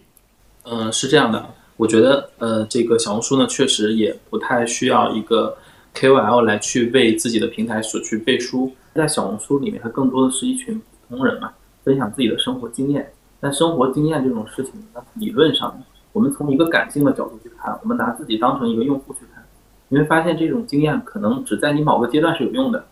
[0.63, 1.45] 嗯，是这样的，
[1.77, 5.57] 我觉得呃这个小红书呢确实也不太需要一个
[5.95, 11.53] KOL 来去为自己的平台所去背书，在小红书里面，它更多的是一群普通人嘛，
[11.85, 13.13] 分享自己的生活经验。
[13.39, 15.79] 但生活经验这种事情，那理论上，
[16.13, 19.45] 我们从一个感性的角度去看，我们拿自己当成一个用户去看，
[19.89, 22.85] 你会发现这种经验可能只在你某个阶段是有用的。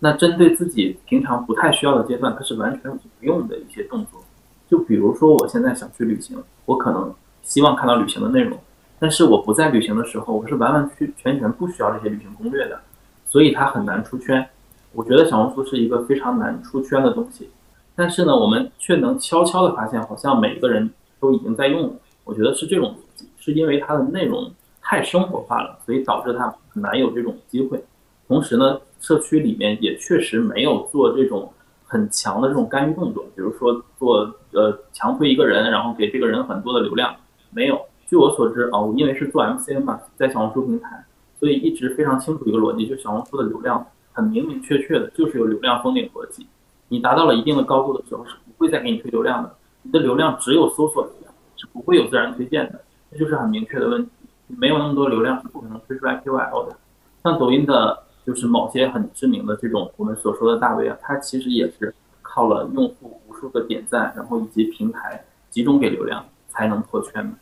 [0.00, 4.20] 那针对自己平常不太需要的阶段，它是完全无用的一些动作。
[4.68, 7.14] 就比如说，我现在想去旅行，我可能
[7.44, 8.58] 希望看到旅行的内容，
[8.98, 12.80] 但是我不在旅行的时候，我是完完全全不需要这些旅行攻略的，
[13.26, 14.44] 所以它很难出圈。
[14.92, 17.48] 我觉得小红书是一个非常难出圈的东西。
[17.94, 21.92] 但是呢，我们却能悄悄地发现，好像每个人都已经在用了。
[22.24, 22.96] 我觉得是这种，
[23.38, 27.84] 是因为它的内容太生活化了，所以导致它很难有这种机会。
[28.26, 31.52] 同时呢，社区里面也确实没有做这种
[31.84, 37.14] 很强的这种干预动作，比如说做呃强推一个人，然后给这个人很多的流量，
[37.54, 37.80] 没有。
[38.06, 41.04] 据我所知啊，我因为是做 MCN 嘛，在小红书平台，
[41.38, 46.46] 所以一直非常清楚一个逻辑，就是小红书的流量很明明确确的，就是有流量封顶逻辑。
[46.88, 49.54] 你达到了一定的高度的时候，是不会再给你推流量的。
[49.82, 52.80] 你的流量只有搜索流量，是不会有自然推荐的。
[53.10, 54.10] 这就是很明确的问题。
[54.46, 56.76] 没有那么多流量，是不可能推出来 KOL 的。
[57.22, 67.34] 像抖音的，就是某些很知名的这种我们所说的大 V 啊，它其实也是靠了用户无数个点赞，然后以及平台集中给流量才能破圈的，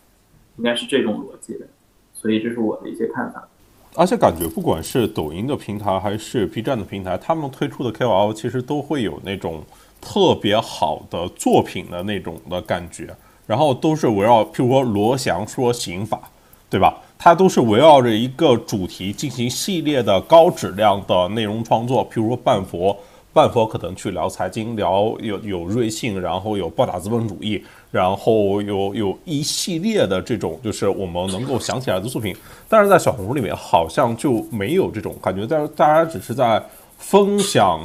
[0.57, 1.67] 应该是这种逻辑的。
[2.15, 3.49] 所以这是我的一些看法。
[3.95, 9.63] 而且感觉不管是抖音的平台还是 B 站的平台，他们推出的 KOL 其实都会有那种
[10.01, 13.15] 特别好的作品的那种的感觉，
[13.47, 16.31] 然后都是围绕，譬如说罗翔说刑法，
[16.71, 17.03] 对吧？
[17.19, 22.97] 它都是围绕着一个主题进行系列的高质量的内容创作，譬如说半佛。
[23.35, 32.35] 半佛可能去聊财经，聊有有瑞幸，然后有暴打资本主义，然后有有一系列的这种，就是我们能够想起来的作品。
[32.69, 36.61] 但是在小红书里面好像就没有这种感觉，但是大家只是在
[36.97, 37.79] 分享，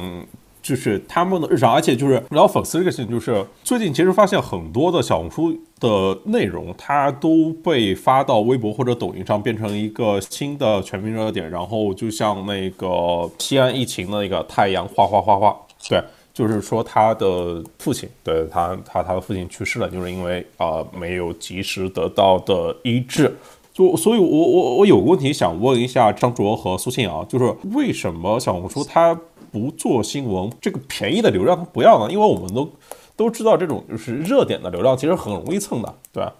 [0.62, 11.50] 就是他们的日常，而且就是聊粉丝这个事情，就是最近其实发现很多的小红书的内容，它都被发到微博或者抖音上，变成一个新的全民热点。
[11.50, 15.54] 然后就像那个西安疫情的那个太阳花花花花，
[15.88, 16.02] 对，
[16.38, 23.34] 就是说他的父亲，对他他他的父亲去世了，就是因为啊没有及时得到的医治。
[23.74, 29.18] 就所以，我我我有个问题想问一下张卓和苏庆阳，就是为什么小红书它
[29.50, 32.12] 不做新闻，这个便宜的流量它不要呢？
[32.12, 32.70] 因为我们都。
[33.18, 36.32] 都知道这种就是热点的流量其实很容易蹭的，对吧？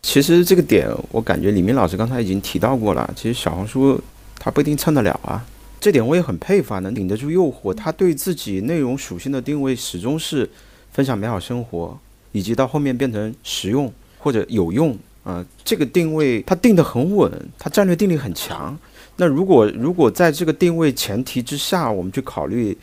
[0.00, 3.12] 其实这个点我感觉李明老师刚才已经提到过了。
[3.16, 4.00] 其实小红书
[4.38, 5.44] 它不一定蹭得了啊，
[5.84, 7.74] 这点我也很佩服啊，能顶得住诱惑。
[7.74, 10.48] 他对自己内容属性的定位始终是
[10.90, 11.98] 分享美好生活，
[12.32, 18.74] 以及到后面变成实用或者有用啊，这个定位它定得很稳，它战略定力很强。
[19.16, 22.74] 那如果如果在这个定位前提之下，我们去考虑。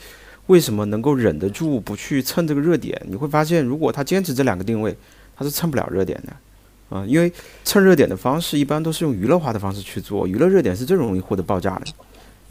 [0.48, 3.02] 为什么能够忍得住不去蹭这个热点？
[3.08, 4.96] 你会发现，如果他坚持这两个定位，
[5.36, 7.32] 他是蹭不了热点的，啊，因为
[7.64, 11.86] 蹭热点的方式一般都是用娱乐化的方式去做，娱乐热点是最容易获得报价的，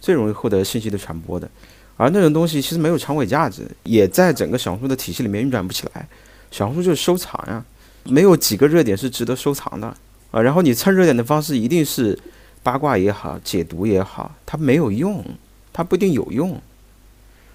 [0.00, 1.48] 最容易获得信息的传播的，
[1.96, 6.08] 而那种东西其实没有长尾价值，也在整个小红书的体系里面运转不起来。
[6.50, 7.62] 小红书就是收藏呀，
[8.04, 9.94] 没有几个热点是值得收藏的
[10.30, 10.40] 啊。
[10.40, 12.18] 然后你蹭热点的方式一定是
[12.62, 15.24] 八卦也好，解读也好，它没有用，
[15.72, 16.58] 它不一定有用。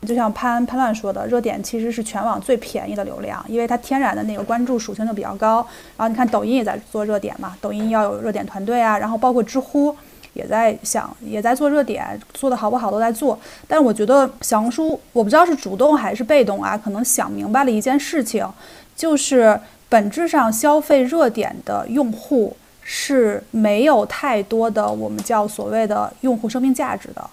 [0.08, 5.66] 就像潘潘乱说的，热点其实是全网最便宜的流量，因为它天然的那个关注属性就比较高。
[5.98, 9.96] 然后你看抖音也在做热点嘛，抖音要有热点团队啊，然后包括知乎
[10.36, 13.40] 也在想也在做热点，做的好不好都在做。
[13.68, 18.48] 但我觉得小红书，我不知道是主动还是被动啊，可能想明白了一件事情，
[18.96, 27.30] 就是本质上消费热点的用户是没有太多的我们叫所谓的用户生命价值的，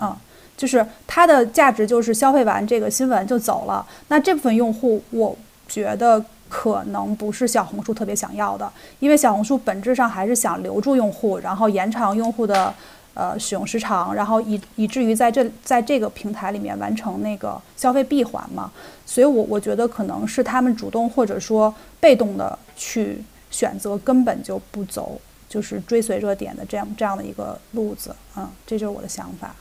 [0.00, 0.16] 嗯。
[0.56, 5.36] 就是它的价值就是消费完这个新闻就走了，那这部分用户，我
[5.68, 6.24] 觉得
[6.58, 12.74] 可能不是小红书特别想要的，因为小红书本质上还是想留住用户，然后延长用户的
[13.12, 18.72] 呃使用时长，然后以以至于在这在这个平台里面完成那个消费闭环嘛，
[19.04, 29.54] 所以我我觉得可能是他们主动或者说被动的去选择，根本就不走就是追随热点的这样这样的一个路子，嗯，这就是我的想法。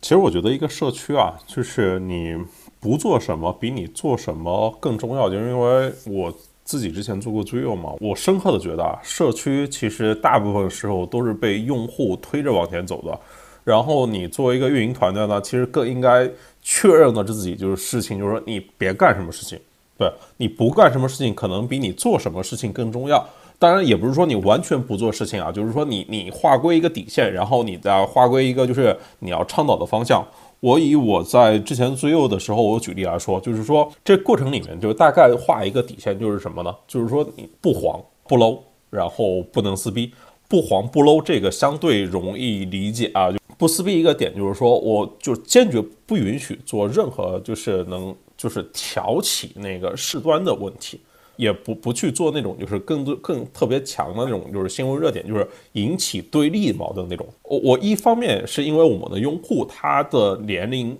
[0.00, 2.34] 其实我觉得一个社区啊，就是你
[2.80, 6.32] 不做什么比你做什么更重要，就是因为我
[6.64, 13.18] 自己之前做过追友嘛，我深刻的觉得啊，社区其实大部分时候都是被用户推着往前走的。
[13.62, 16.28] 然后你作为一个运营团队呢，其实更应该
[16.62, 19.58] 确认的自己就是事情，就是说你别干什么事情，
[19.98, 23.22] 对，你不干什么事情，可能比你做什么事情更重要。
[23.58, 30.26] 当然，也不是说你完全不做事情啊，就是说你你划归一个底线，然后你再划归一个就是你要倡导的方向。
[30.60, 36.74] 我以我在之前最右的时候，我举例来说，就是说这过程里面就大概画一个底线，就是什么呢？
[36.86, 38.58] 就是说你不黄不 low，
[38.90, 40.12] 然后不能撕逼。
[40.48, 51.00] 不黄不 low 这个相对容易理解啊，就不撕逼一个点就是说，我就坚决不允许做任何就是能就是挑起那个事端的问题。
[51.40, 57.26] 也不不去做那种就是更多更特别强的那种就是新闻热点，就是引起对立矛盾那种。
[57.44, 60.94] 我我一方面是因为我们的用户他的年龄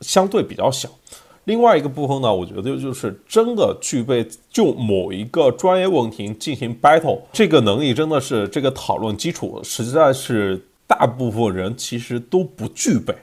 [0.00, 0.88] 相对比较小，
[1.44, 13.14] 另外一个部分呢，我觉得就是真的具备就某一个专业问题进行 battle 这个能力，真的是这个讨论基础实在是大部分人其实都不具备。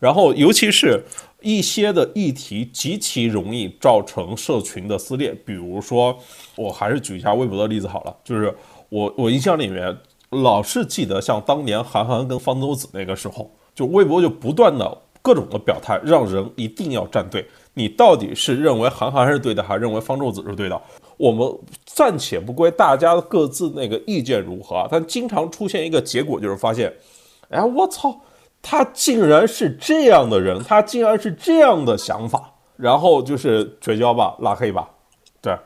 [0.00, 1.04] 然后尤其是。
[1.42, 6.18] 一些的议题极其容易造成社群的撕裂，比如说，
[6.56, 8.52] 我还是举一下微博的例子好了，就是
[8.88, 9.96] 我我印象里面
[10.30, 17.46] 老是记得像当年韩寒跟方舟子那个时候，就微博就不断的各种的表态，让人一定要站队。
[17.74, 20.82] 你到底是认为韩寒是对的，还是认为方舟子是对的？
[21.18, 21.46] 我们
[21.84, 26.92] 暂且不归大家各自那个意见如何，但经常出现一个结果，就是发现，
[27.50, 28.18] 哎，我操！
[28.68, 34.88] 他竟然是这样的人，他竟然是这样的想法，然后就是绝交吧，拉黑吧，
[35.40, 35.56] 对。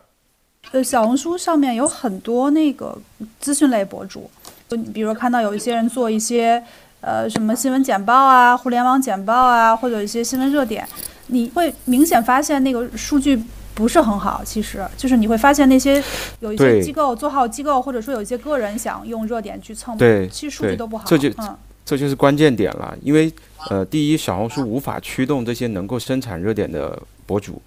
[0.72, 2.94] 呃，小红书上面有很多那个
[3.38, 4.30] 资讯类博主，
[4.68, 6.62] 就你比如看到有一些人做一些
[7.00, 10.86] 呃什么新闻简报啊、互联网简报啊，或者一些新闻热点，
[11.28, 13.42] 你会明显发现那个数据
[13.74, 14.42] 不是很好。
[14.44, 16.04] 其实就是你会发现那些
[16.40, 21.04] 有一些机构做好机构，或者说有一些个人想用热点去蹭，对，其实数据都不好。
[21.08, 21.56] 嗯。
[21.90, 23.29] 这就是关键点了，因为，
[23.68, 27.61] 呃，第一，小红书无法驱动这些能够生产热点的博主，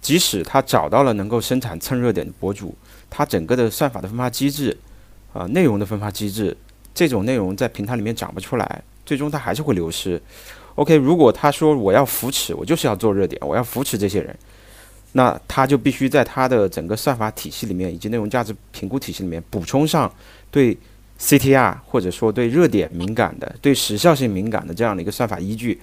[0.00, 2.74] 即使他找到了能够生产蹭热点的博主，
[3.08, 4.76] 他整个的算法的分发机制，
[5.32, 6.56] 啊，内容的分发机制，
[6.92, 10.20] 这种内容在平台里面长不出来，最终它还是会流失。
[10.74, 14.36] OK，如果他说我要扶持，我就是要做热点，我要扶持这些人，
[15.12, 20.12] 那他就必须在他的整个算法体系里面以及内容价值评估体系里面补充上
[20.50, 20.76] 对。
[21.20, 25.78] CTR 或者说对热点敏感的、对时效性敏感的这样的一个算法依据，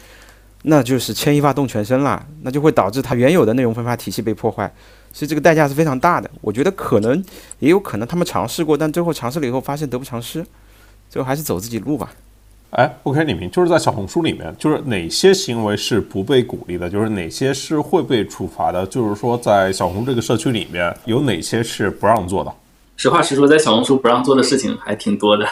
[0.64, 4.70] 那就是牵一发动全身了，那就会导致它原有的内容分发体系被破坏，
[5.14, 6.30] 所以这个代价是非常大的。
[6.42, 7.24] 我觉得可能
[7.60, 10.44] 也有可能他们尝试过，但最后尝试了以后发现得不偿失，
[11.08, 12.12] 最后还是走自己路吧。
[12.72, 22.52] 哎，OK，李明，就是在小红书里面，就是哪些行为是不被鼓励的，就是哪些是会被处罚的，就是说在小红这个社区里面有哪些是不让做的。
[22.98, 25.46] 实话实说，在小红书不让做的事情还挺多的，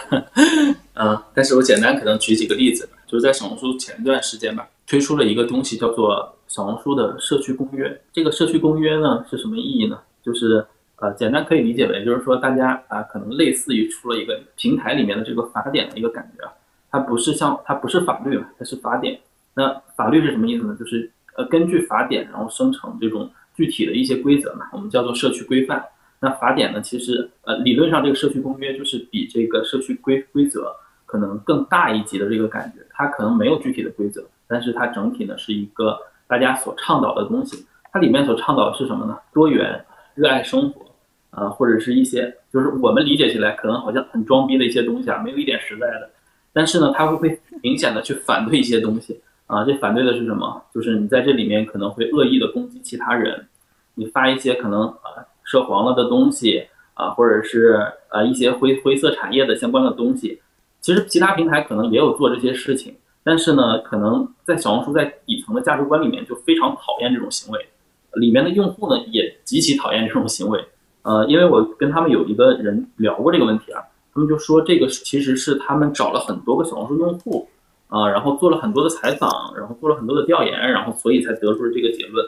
[0.95, 8.01] 嗯，但是我简单可能举几个例子，就是在小红书前段时间吧，推出了一个东西叫做小红书的社区公约。
[8.11, 9.99] 这个社区公约呢是什么意义呢？
[10.23, 16.51] 就是呃，简单可以理解为，就是说大家啊，可能类似于出了一个平台里面的这个法典的一个感觉啊，
[16.89, 19.19] 它不是像它不是法律嘛，它是法典。
[19.53, 20.75] 那法律是什么意思呢？
[20.79, 25.85] 就是呃，根据法典然后生成这种具体的一些规则嘛，我们叫做社区规范。
[26.19, 26.81] 那法典呢？
[26.81, 30.73] 其实，呃，理论上这个社区公约就是比这个社区规规则
[31.05, 32.83] 可能更大一级的这个感觉。
[32.89, 37.65] 它可能没有具体的规则，但是它整体呢是一个大家所倡导的东西。
[37.91, 39.17] 它里面所倡导的是什么呢？
[39.33, 39.79] 多元、
[40.15, 40.85] 热爱生活，
[41.31, 46.09] 啊，或者是一些就是我们理解起来可能好像很装逼的一些东西啊，没有一点实在的。
[46.53, 49.63] 但是呢，它会会 明显的去反对一些东西啊。
[49.63, 50.63] 这反对的是什么？
[50.73, 53.45] 就是你在这里面可能会恶意的攻击其他人，
[53.93, 55.21] 你发一些可能啊。
[55.45, 57.79] 涉黄了的东西啊，或者是
[58.09, 60.41] 呃一些灰灰色产业的相关的东西，
[60.81, 67.67] 其实其他平台可能也有做这些事情，但是呢，可能在小红书在底层的价值观里面就非常讨厌这种行为，
[68.13, 70.63] 里面的用户呢也极其讨厌这种行为。
[71.03, 73.81] 呃，因为我跟他们有一个人聊过这个问题啊，
[74.13, 77.47] 他们就说这个其实是他们找了很多个小红书用户
[77.87, 82.25] 啊，然后做了很多的采访，然后做了很多的调研，然后所以才得出了这个结论。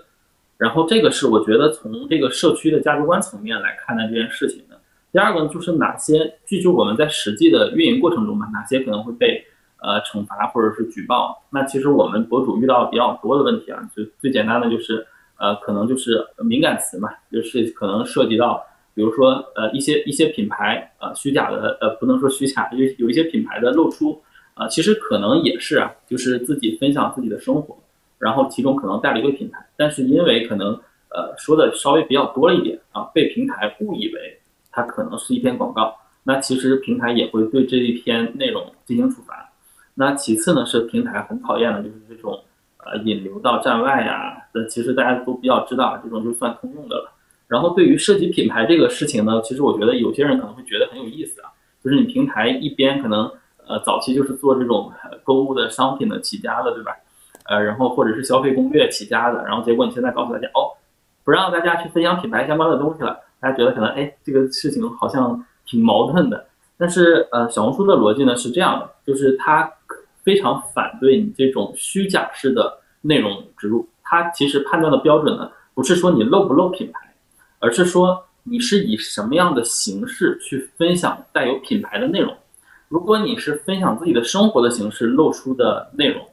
[0.58, 4.80] 然后这个是我觉得从这个社区的价值观层面来看待这件事情的。
[5.12, 9.44] 第二个呢，就是哪些，具体我们在实际的运营过程中嘛，哪些可能会被
[9.82, 11.42] 呃惩罚或者是举报？
[11.50, 15.06] 那其实我们博主遇到比较多的问题啊，就最简单的就是
[15.38, 18.62] 呃，可能就是敏感词嘛，就是可能涉及到，
[18.94, 24.22] 比如说呃一些一些品牌呃虚假的呃不能说虚假，有有一些品牌的露出
[24.56, 27.78] 啊，其实可能也是啊，就是自己分享自己的生活。
[28.20, 30.70] 然后其中可能带了一个品牌，但是因为可能
[31.10, 34.40] 呃说的稍微比较多了一点啊，被平台误以为
[34.72, 39.50] 它可能是一篇广告，那其实平台也会对这一篇内容进行处罚。
[39.94, 42.40] 那其次呢，是平台很讨厌的，就是这种
[42.78, 47.12] 呃引流到站外呀，呃其实大家都比较知道，这种就算通用的了。
[47.48, 51.50] 然后对于涉及品牌这个事情呢，其实我觉得有些人可能会觉得很有意思啊，
[51.84, 53.32] 就是你平台一边可能
[53.66, 54.92] 呃早期就是做这种
[55.24, 56.92] 购物的商品的起家的，对吧？
[57.50, 60.76] 呃，然后或者是消费攻略起家的，然后结果你现在告诉大家哦，
[61.24, 66.48] 不让大家去分享品牌相关的东西了，大家觉得可能哎这个事情好像挺矛盾的。
[66.78, 69.72] 但是呃小红书的逻辑呢是这样的，就是它
[70.24, 77.02] 非常反对你这种虚假式的内容植入，它其实判断的标准呢不是说你露不露品牌。
[77.60, 82.32] 而是说你是以什么样的形式去分享带有品牌的内容？
[82.88, 86.24] 如果你是分享自己的生活的形式露出的内容，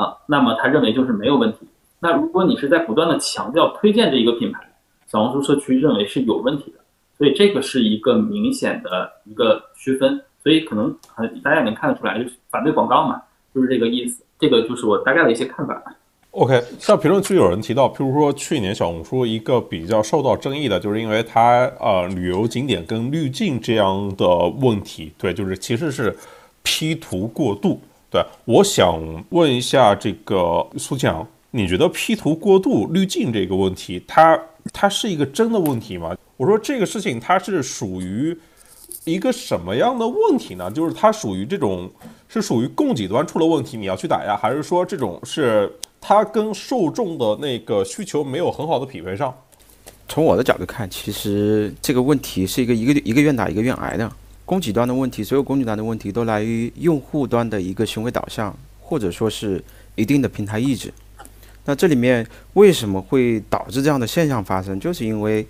[0.00, 1.58] 啊，那么他认为就是没有问题。
[1.98, 4.60] 那如果你是在不断的强调推荐这一个品牌，
[5.08, 6.78] 小红书社区认为是有问题的。
[7.18, 10.22] 所以这个是一个明显的一个区分。
[10.40, 13.20] 所以可能很大家也能看得出来，就是反对广告嘛，
[13.52, 14.22] 就是这个意思。
[14.38, 15.82] 这个就是我大概的一些看法。
[16.30, 24.26] OK，像评论区有人提到，譬如说去年小红书一个比较受到争议的，就是因为它呃旅游景点跟滤镜这样的
[24.60, 26.16] 问题，对，就是其实是
[26.62, 27.80] P 图过度。
[28.10, 34.40] 对，我想问一下这个苏强，你觉得 P 图过度、滤镜这个问题，它
[34.72, 36.16] 它是一个真的问题吗？
[36.36, 38.36] 我说这个事情它是属于
[39.04, 40.70] 一个什么样的问题呢？
[40.70, 41.90] 就是它属于这种
[42.28, 45.72] 是属于供给端出了问题，你要去打压，还是说这种是？
[46.00, 49.34] 它跟受众的那个需求没有很好的匹配上。
[50.06, 54.08] 从我的角度看，其实这个问题是一个一个一个愿打一个愿挨的。
[54.48, 59.62] 供给端的问题，所有供给端的问题都来于用户端的一个行为导向，或者说是
[59.94, 60.90] 一定的平台意志。
[61.66, 64.80] 那这里面为什么会导致这样的现象发生？
[64.80, 65.46] 就是因为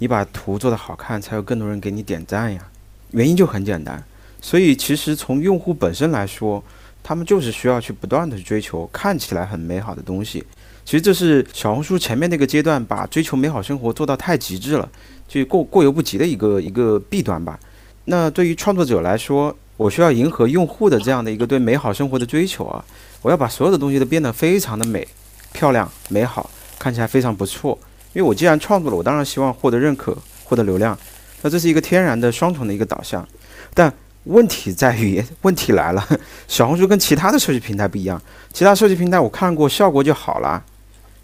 [0.00, 2.68] 你把图做得好看，才有更多人给你点赞呀。
[3.12, 4.04] 原因就很简单。
[4.42, 6.62] 所以其实从用户本身来说，
[7.02, 10.44] 他们就是需要去不断的追求看起来很美好的东西，
[10.84, 14.86] 其实这是小红书前面那个阶段把追求美好生活做到太极致了，
[15.26, 17.58] 就过过犹不及的一个一个弊端吧。
[18.04, 22.84] 那对于创作者来说，我需要迎合用户的这样的一个对美好生活的追求啊，
[23.22, 25.06] 我要把所有的东西都变得非常的美、
[25.52, 27.78] 漂亮、美好，看起来非常不错。
[28.12, 30.98] 因为我既然创作了，我当然希望获得认可、获得流量，
[31.42, 33.26] 那这是一个天然的双重的一个导向，
[33.74, 33.92] 但。
[34.26, 36.08] 问题在于，问题来了，
[36.46, 38.22] 小红书跟其他的社区平台不一样，
[38.52, 40.62] 其他社区平台我看过效果就好了，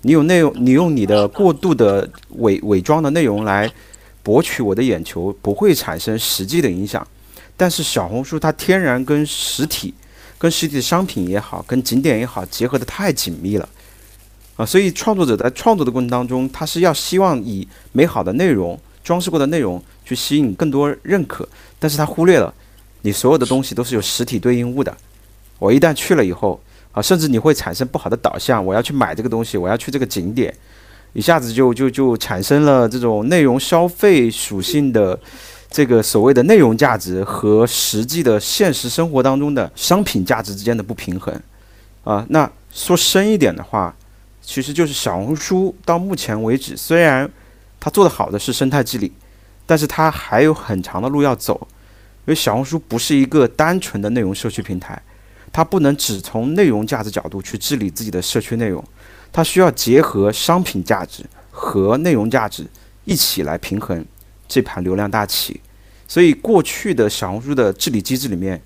[0.02, 3.70] 你有内容，你用你的过度的伪伪装的内容来
[4.28, 7.06] 博取我的眼球，不会产生实际的影响。
[7.56, 9.94] 但是小红书它天然跟实体、
[10.36, 13.66] 跟实体商品也好，跟景点也好结合的太紧密了
[14.56, 21.48] 啊，所以创作者在创作的过程当中，他是要希望以美好的内容、装饰过的内容去吸引更多认可，
[21.78, 22.52] 但是他忽略了。
[23.00, 24.94] 你所有的东西都是有实体对应物的，
[25.58, 26.60] 我一旦去了以后，
[26.92, 30.54] 啊，甚至你会产生不好的导向，我要去买这个东西，我要去这个景点，
[31.12, 35.18] 一下子就就就产生了这种内容消费属性的
[35.70, 41.34] 这个所谓的内容价值和实际的现实生活当中的商品价值之间的不平衡，
[42.04, 43.94] 啊，那说深一点的话，
[44.40, 47.28] 其实就是小红书到目前为止，虽然
[47.80, 49.12] 它做的好的是生态治理，
[49.66, 51.66] 但是它还有很长的路要走。
[52.26, 55.00] 因为小红书不是一个单纯的内容社区平台，
[55.50, 58.84] 它不能只从内容价值角度去治理自己的社区内容，
[59.32, 62.66] 它需要结合商品价值和内容价值
[63.04, 64.04] 一起来平衡
[64.46, 65.60] 这盘流量大棋。
[66.06, 68.60] 所以，过去的小红书的治理机制里面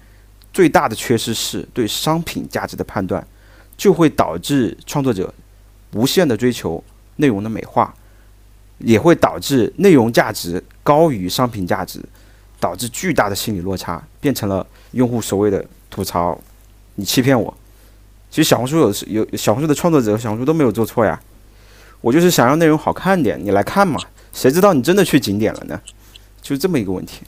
[0.52, 3.26] 最大的缺失是对商品价值的判断，
[3.76, 5.32] 就会导致创作者
[5.94, 6.82] 无限的追求
[7.16, 7.94] 内容的美化，
[8.78, 12.00] 也会导致内容价值高于商品价值。
[12.60, 16.40] 导致巨大的心理落差，变成了用户所谓的吐槽，
[16.94, 17.52] 你欺骗我。
[18.32, 21.20] 其实小红书有有小红书的创作者和，小红书都没有做错呀。
[22.00, 24.00] 我就是想让内容好看点，你来看嘛。
[24.32, 25.78] 谁知道你真的去景点了呢？
[26.40, 27.20] 就是这么一个问题。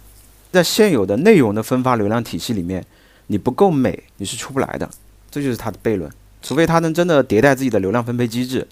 [0.51, 2.83] 在现有的内容的分发流量体系里面，
[3.27, 4.89] 你不够美，你是出不来的。
[5.31, 6.11] 这就是他的悖论。
[6.41, 8.67] 除非他能真的迭代自己的流量分配机制，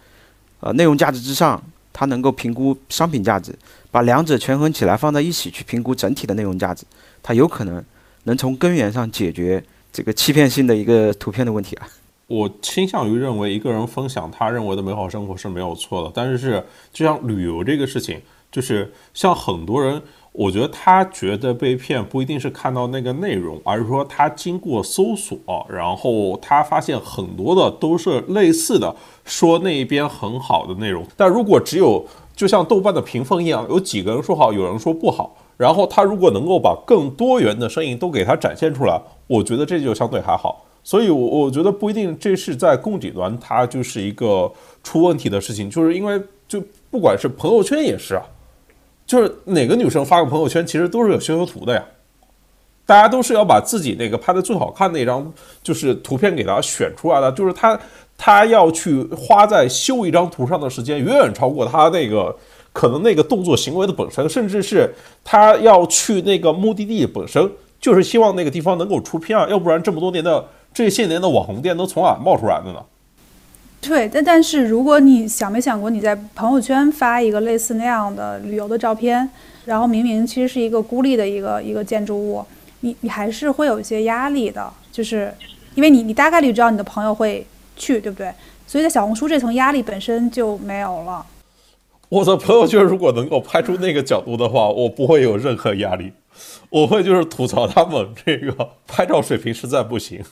[0.60, 1.62] 呃，内容价值之上。
[1.94, 3.54] 它能够评估商品价值，
[3.90, 6.86] 把两者权衡起来放在一起去评估整体的内容价值，
[7.22, 7.84] 它有可能
[8.22, 9.62] 能从根源上解决
[9.92, 11.86] 这个欺骗性的一个图片的问题啊。
[12.32, 18.18] 我倾向于认为，一个人分享他认为的美好生活是没有错的，但是就像旅游这个事情，
[18.50, 20.00] 就是像很多人。
[20.34, 31.04] 我觉得他觉得被骗不一定是看到那个内容，而是说他经过搜索，然后他发现很多的都是类似的，说那一边很好的内容。
[31.18, 32.02] 但如果只有
[32.34, 35.36] 就像豆瓣的评分一样，有几个人说好，有人说不好。
[35.58, 40.64] 然后他如果能够把更多元的声音都给他展现出来，我觉得这就相对还好。
[40.84, 44.50] 所以，我我觉得不一定这是在供给端，它就是一个
[44.82, 48.22] 出问题的事情，就是因为就不管是朋友圈也是啊，
[49.06, 51.84] 就是哪个女生发个朋友圈，其实都是有修修图的呀。
[52.84, 57.78] 大家都是要把自己那个拍的最好看那张就是图片给它选出来的，就是他
[58.18, 62.36] 他要去花在修一张图上的时间远远超过他那个
[62.72, 67.48] 可能那个动作行为的本身，甚至是他要去那个目的地本身，
[67.80, 70.44] 就是希望那个地方能够出片啊，要不然这么多年的
[70.74, 72.84] 这些年的网红店都从哪冒出来的呢？
[73.80, 79.28] 对，但但是如果你想没想过你在朋友圈发一个类似那样的旅游的照片，
[79.64, 82.44] 然后明明其实是一个孤立的一个一个建筑物。
[82.80, 85.32] 你你还是会有一些压力的，就是
[85.74, 87.46] 因为你你大概率知道你的朋友会
[87.76, 88.32] 去，对不对？
[88.66, 91.26] 所以在小红书这层压力本身就没有了。
[92.08, 96.12] 我的朋友圈如果能够拍出那个角度的话，我不会有任何压力，
[96.70, 100.22] 我会就是吐槽他们这个拍照水平实在不行，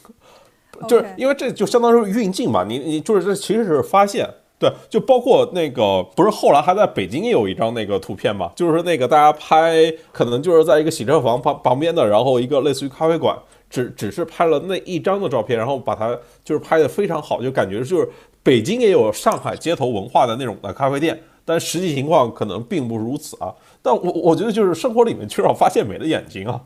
[0.89, 4.29] 就是因为这就相当于运镜嘛，你你就是这其实是发现。
[4.59, 13.35] 对，就包括那个，不是后来还在北京也有一张那个图片嘛，就是那个大家拍，可能就是在一个洗车房旁旁边的，然后一个类似于咖啡馆，
[13.71, 16.15] 只只是拍了那一张的照片，然后把它
[16.45, 18.07] 就是拍的非常好，就感觉就是
[18.43, 23.55] 北京也有上海街头文化的那种的咖啡店，但实际情况可能并不如此啊。
[23.81, 26.61] 但我我觉得就是生活里面缺少发现美的眼睛啊。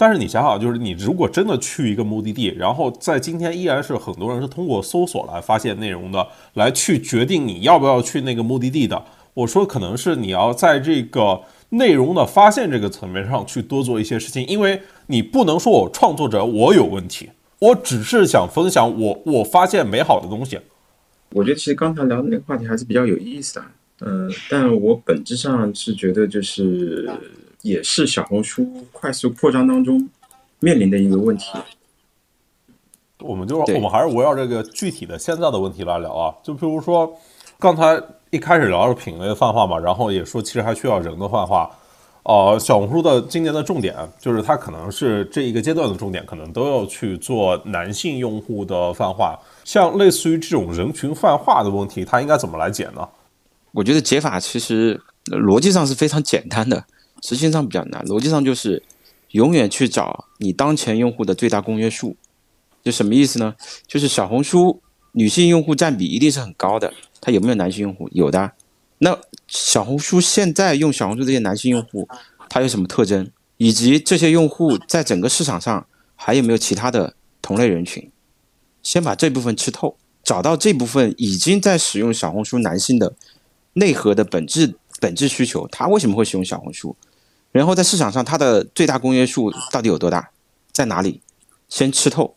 [0.00, 9.04] 但是你想想，就是你如果真的去一个目的地，然后在今天依然是很多人是通过搜索来发现内容的，来去决定你要不要去那个目的地的。
[9.34, 17.28] 我说可能是你要在这个内容的发现这个层面上去多做一些事情，因为你不能说我创作者我有问题，
[17.58, 20.58] 我只是想分享我我发现美好的东西。
[21.34, 23.64] 我觉得其实刚才聊的那个话题还是比较有意思的，
[24.00, 27.06] 嗯，但我本质上是觉得就是。
[27.62, 30.08] 也是小红书快速扩张当中
[30.60, 31.50] 面临的一个问题。
[33.18, 36.34] 我们就是我们还是围绕这个具体的现在的问题来聊啊。
[36.42, 37.12] 就比如说
[37.58, 38.00] 刚才
[38.30, 41.70] 一开始聊是品类的泛化嘛，然后也说其实还需要人的泛化。
[42.22, 49.38] 呃，小红书的今年的重点就是它可能是这一个阶段的重点，可能都要去做男性用户的泛化。
[49.64, 53.08] 像类似于这种人群泛化的问题，它应该怎么来解呢？
[53.72, 56.84] 我觉得解法其实逻辑上是非常简单的。
[57.20, 58.82] 执行上比较难，逻辑上就是
[59.30, 62.16] 永远去找你当前用户的最大公约数，
[62.82, 63.54] 就什么意思呢？
[63.86, 64.80] 就是小红书
[65.12, 68.08] 女性用户占比一定是很高的，它有没有男性用户？
[68.12, 68.52] 有的。
[68.98, 69.18] 那
[69.48, 72.08] 小红书现在用小红书这些男性用户，
[72.48, 73.30] 它有什么特征？
[73.56, 78.10] 以及这些用户在整个市场上还有没有其他的同类人群？
[78.82, 83.14] 先把这部分吃透，找到这部分已经在使用小红书男性的
[83.74, 86.96] 内核的本质本质需求，他为什么会使用小红书？
[87.52, 90.30] 然后在市场上，它的最大公约数到底有多大，
[90.72, 91.20] 在哪里？
[91.68, 92.36] 先吃透。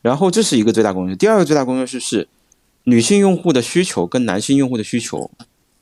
[0.00, 1.14] 然后这是一个最大公约。
[1.14, 2.28] 第二个最大公约数是，
[2.84, 5.30] 女性用户的需求跟男性用户的需求，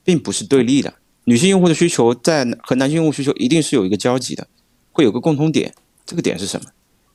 [0.05, 0.95] 并不是对立的。
[1.25, 4.47] 女性用户的需求在和男性用户需求一定是有一个交集的，
[4.93, 5.75] 会有个共通点。
[6.05, 6.71] 这个点是什么？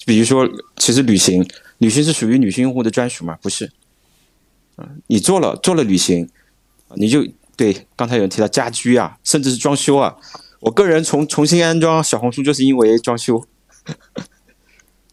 [0.06, 1.46] 比如说，其实旅行，
[1.80, 3.38] 旅行是属于女性用户的专属吗？
[3.42, 3.72] 不是。
[4.78, 6.30] 嗯，你做了做了旅行，
[6.96, 7.26] 你就
[7.56, 10.16] 对刚才有人提到家居啊，甚至是装修啊。
[10.66, 13.46] 我个人重重新安装小红书，就是因为装修。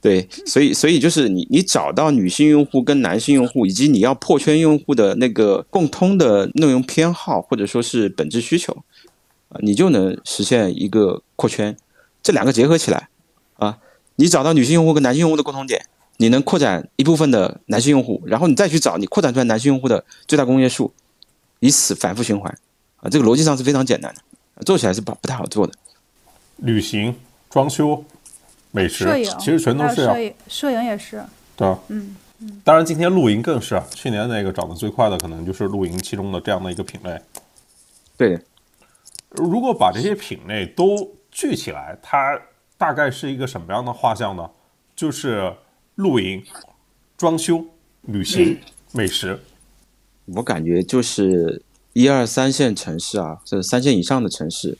[0.00, 8.72] 对，所以所以就是你你找到女性用户跟男性用户，以及你要破圈用户的那个共通的内容偏好或者说是本质需求，
[9.50, 11.76] 啊，你就能实现一个扩圈。
[12.22, 13.10] 这两个结合起来，
[13.56, 13.78] 啊，
[14.16, 15.84] 你找到女性用户跟男性用户的共同点，
[16.16, 20.94] 你能扩展一部分的男性用户，然后你再去找你扩展出来男性用户的最大公约数，
[21.60, 22.58] 以此反复循环，
[22.96, 24.22] 啊，这个逻辑上是非常简单的。
[24.62, 25.72] 做起来是不不太好做的，
[26.56, 27.14] 旅行、
[27.50, 28.04] 装修、
[28.70, 31.22] 美食，摄影其实全都是摄影，摄影也是。
[31.56, 32.62] 对，嗯嗯。
[32.64, 37.20] 当然，今天露营更是啊，去年那个涨得最快的，可能就是露营其中的这样的一个品类。
[38.16, 38.38] 对，
[39.30, 42.40] 如果把这些品类都聚起来，它
[42.76, 44.50] 大概是一个什么样的画像呢？
[44.94, 45.52] 就是
[45.96, 46.42] 露营、
[47.16, 47.64] 装修、
[48.02, 48.58] 旅行、
[48.92, 49.38] 美食。
[50.26, 51.62] 我感觉就是。
[51.92, 54.76] 一二三线城市啊，这三线以上的城市，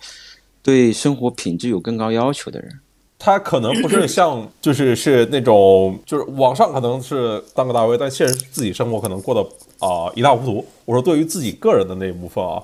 [0.62, 2.80] 对生活品质有更高要求的人，
[3.18, 9.40] 他可能不是像 就是是那种就是网上可能是当个大 V，但现实自己生活可能过得
[9.86, 10.66] 啊一塌糊涂。
[10.84, 12.62] 我说对于自己个人的那一部分啊，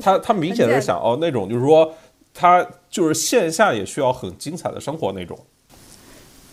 [0.00, 1.94] 他他明显是想哦那种就是说
[2.34, 5.38] 他就是线下也需要很精彩的生活那种，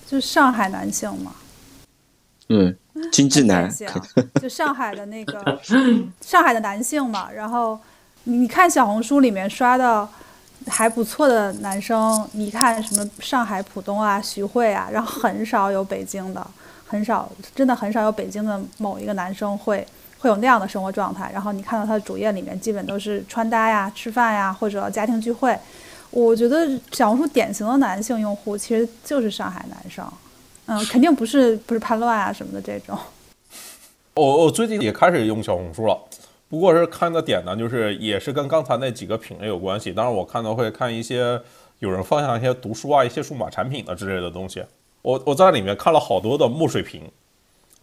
[0.05, 1.36] 就上海男性嘛，
[2.49, 2.75] 嗯。
[3.11, 3.69] 精致男，
[4.41, 5.59] 就上海的那个
[6.21, 7.77] 上海的男性嘛，然后
[8.23, 10.09] 你看小红书里面刷到
[10.67, 16.47] 还不错的男生，你看什么上海浦东啊、徐汇啊，然后很少有北京的，
[16.87, 19.85] 很少，真的很少有北京的某一个男生会
[20.17, 21.29] 会有那样的生活状态。
[21.33, 25.55] 然后你看到他的主页里面，基本都是穿搭呀、吃饭呀或者家庭聚会。
[26.11, 30.09] 我觉得小红书典型的男性用户其实就是上海男生，
[30.68, 32.97] 嗯，肯定不是不是叛乱啊什么的这种。
[34.16, 35.97] 我我最近也开始用小红书了，
[36.49, 39.91] 不过是看的点呢，就是也是跟刚才那几个品类有关系。
[39.91, 41.39] 当然，我看到会看一些
[41.80, 44.63] 有人分享一些读书啊、一些数码产品的之类的东西。
[45.01, 47.03] 我我在里面看了好多的墨水屏，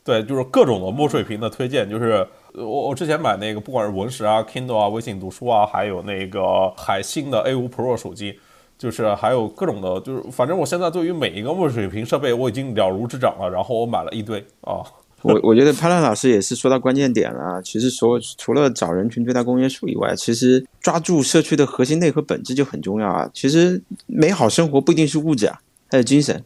[0.02, 1.88] 对，就是各种的墨水屏的推荐。
[1.88, 8.40] 就是我我之前买那个，不管是文石啊、Kindle 啊、微信读书啊，还有那个海信的 A 五 Pro 手机，
[8.82, 13.48] 就是还有各种的，就是反正我现在对于每一个墨水屏设备我已经了如指掌了。
[13.48, 14.82] 然后我买了一堆啊。
[15.20, 17.62] 我我觉得潘乱老师也是说到关键点了。
[17.62, 23.30] 其实说除了找人群最大公约数以外，其实抓住社区的核心内核本质就很重要啊。
[23.32, 26.44] 其实美好生活不一定是物质啊，还有精神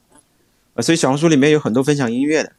[0.74, 0.82] 啊。
[0.82, 2.52] 所以小红书里面有很多分享音乐的。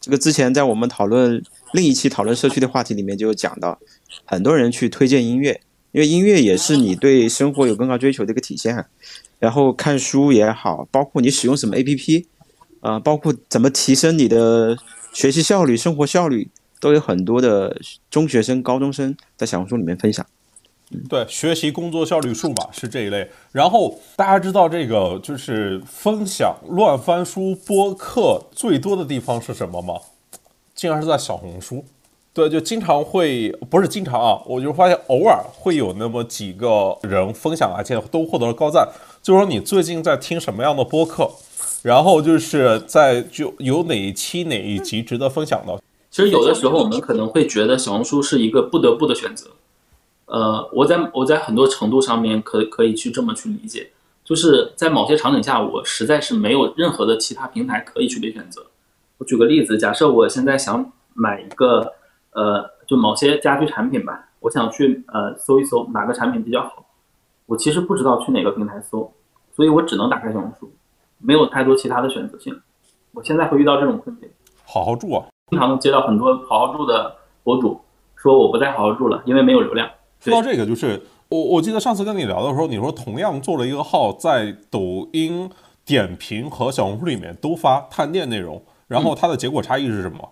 [0.00, 1.42] 这个之前在我们讨论
[1.74, 3.78] 另一期讨论社区的话题里面就有讲到，
[4.24, 5.60] 很多人去推荐音乐，
[5.92, 8.84] 因为音乐也是你对生活有更高追求的一个体现。
[9.38, 12.26] 然后看书也好，包括你使用什么 APP
[12.80, 14.76] 啊，包括怎么提升你的。
[15.12, 17.76] 学习效率、生活效率都有很多的
[18.08, 20.24] 中学生、高中生在小红书里面分享。
[21.08, 23.28] 对，学习工作效率数码是这一类。
[23.50, 29.94] 然后大家知道这个就是分享乱翻书播客最多的地方是什么吗？
[30.76, 31.84] 竟然是在小红书。
[32.32, 38.88] 对，就经常会不是经常啊，我就发现偶尔会有那么几个人分享，而且都获得了高赞。
[39.20, 41.30] 就说你最近在听什么样的播客？
[41.82, 45.82] 然后就是在就有哪一期哪一集值得分享的？
[46.10, 49.46] 其实有的时候我们可能会觉得小红书是一个不得不的选择。
[50.26, 53.90] 呃，我在我在很多程度上面可可以去这么去理解，
[54.24, 58.66] 就是在某些场景下，我实在是没有任何的其他平台可以去被选择。
[59.18, 61.94] 我举个例子，假设我现在想买一个
[62.32, 66.84] 呃，就某些家居产品吧，我想去呃搜一搜哪个产品比较好，
[67.46, 69.12] 我其实不知道去哪个平台搜，
[69.54, 70.70] 所以我只能打开小红书。
[71.18, 72.58] 没有太多其他的选择性，
[73.12, 74.26] 我现在会遇到这种困境。
[74.64, 75.26] 好好住啊！
[75.50, 77.78] 经常能接到很多好好住的博主
[78.16, 79.86] 说我不再好好住了，因为没有流量。
[80.20, 85.50] 说到这个，就是我我记得上次跟你聊的时候，你说同样做了一个号，在抖音、
[85.84, 90.26] 点评和小红书里面都发探店内容，然后它的结果差异是什么？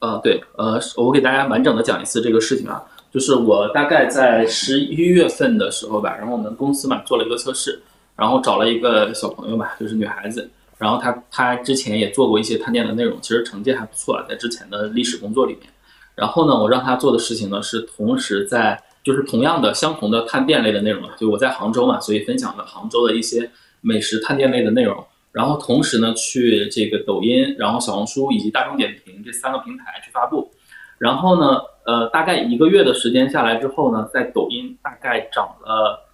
[0.00, 2.82] 呃，对，呃，我给大家完整的讲一次这个事情啊，
[3.12, 7.80] 就是我大概在十一月份的时候吧，然后我们公司嘛做了一个测试。
[8.16, 10.50] 然后找了一个小朋友吧，就是女孩子。
[10.76, 15.72] 然后她她之前也做过一些探店的内容，其实成绩还不错了，在之前的历史工作里面。
[16.16, 23.48] 然后呢，我让她做的事情呢是同时在就是同样的相同的探店类的内容就我在杭州嘛，所以分享了杭州的一些
[23.80, 24.96] 美食探店类的内容。
[25.38, 30.50] 然后同时呢去这个抖音、然后小红书以及大众点评这三个平台去发布。
[30.98, 36.04] 然后呢，呃，大概一个月的时间下来之后呢，在抖音大概涨了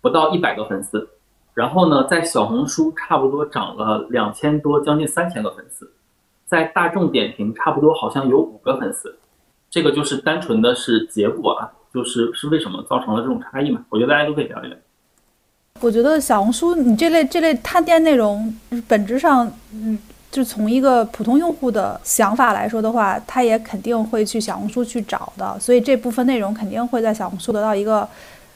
[0.00, 1.08] 不到一百个粉丝。
[1.52, 5.92] 然后呢，在小红书差不多涨了两千多，将近三千个粉丝，
[6.46, 9.18] 在大众点评差不多好像有五个粉丝，
[9.68, 13.84] 这个就是单纯的是结果啊，就是是为什么造成了这种差异嘛？
[13.90, 14.76] 我觉得大家都可以聊一聊。
[15.80, 18.54] 我觉得小红书你这类这类探店内容，
[18.88, 19.98] 本质上，嗯，
[20.30, 28.06] 就从一个普通用户的想法来说的话，他也肯定会去小红书去找的，所以这部分内容肯定会在小红书得到一个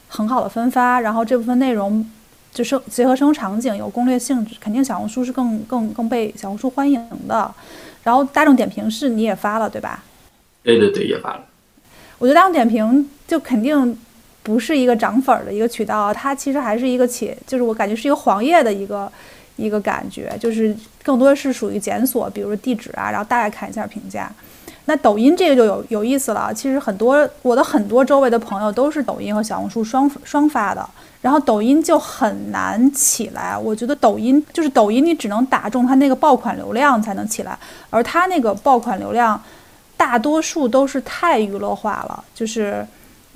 [0.07, 2.05] 很好的分发，然后这部分内容。
[2.53, 7.53] 就是结合生活场景，有攻略性质，肯定小红书是更更更被小红书欢迎的。
[8.01, 10.01] 然后大众点评是你也发了对吧？
[10.63, 11.43] 对对对，也发了。
[12.17, 13.97] 我觉得大众点评就肯定
[14.45, 19.11] 不是一个涨粉儿的一个渠道，它其实还是一个企，就是我感觉是一个黄页的一个
[19.55, 24.31] 一个感觉，就是更多是属于检索，比如地址啊，然后大概看一下评价。
[24.85, 30.87] 那抖音这个就有有意思了，其实很多我的很多周围的朋友都是抖音和小红书双双发的。
[31.21, 37.57] 然后抖音就很难起来，我觉得抖音就是抖音，你只能打中它那个爆款流量才能起来，
[37.89, 39.41] 而它那个爆款流量，
[39.97, 42.85] 大多数都是太娱乐化了，就是，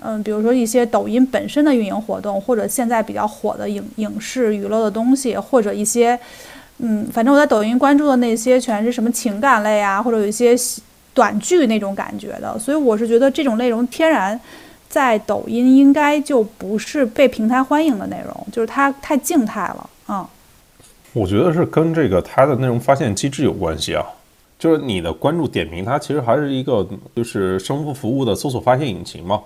[0.04, 6.20] 嗯，比如说一些抖音本身的运营活动，或者现在比较火的影影视娱乐的东西，或者一些，
[6.78, 10.56] 嗯，反正我在抖音关注的那些全是什么情感类啊，或者有一些
[11.14, 14.40] 短剧那种感觉的，所以我是觉得这种内容天然。
[14.90, 20.28] 在抖音应该就不是被平台欢迎的内容，就是它太静态了啊。
[21.14, 24.04] 我觉得是跟这个它的内容发现机制有关系啊。
[24.58, 26.84] 就是你的关注点评，它其实还是一个
[27.16, 29.40] 就是生活服务的搜索发现引擎嘛。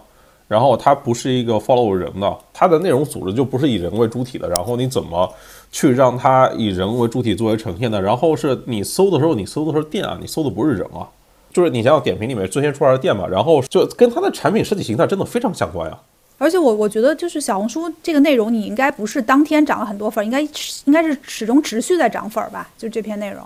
[0.47, 4.47] 然后它不是一个 follow 人的，它的内容组织就不是以人为主体的。
[4.49, 5.31] 然后你怎么
[5.71, 8.01] 去让它以人为主体作为呈现的？
[8.01, 11.07] 然后是你搜的时候，你搜的是店啊，你搜的不是人啊。
[11.51, 15.99] 就是你想想点评里面最先出来的店嘛，然后就跟它的产品设计形态真的非常相关呀。
[16.39, 20.41] 而且我我觉得就是小红书这个内容，你应该不是当天涨了很多粉，应该
[20.85, 22.69] 应该是始终持续在涨粉吧？
[22.75, 23.41] 就这篇内容。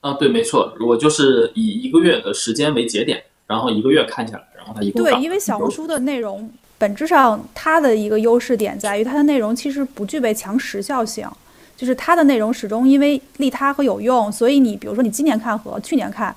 [0.00, 6.48] 啊，对，没错，我就是以一个月的时间为节点，然后一个月看起来，然后它一共对，因为小红书的内容
[6.78, 11.28] 本质上它的一个优势点在于它的内容其实不具备强时效性，
[11.76, 16.34] 就是它的内容始终因为利他和有用，所以你比如说你今年看和去年看。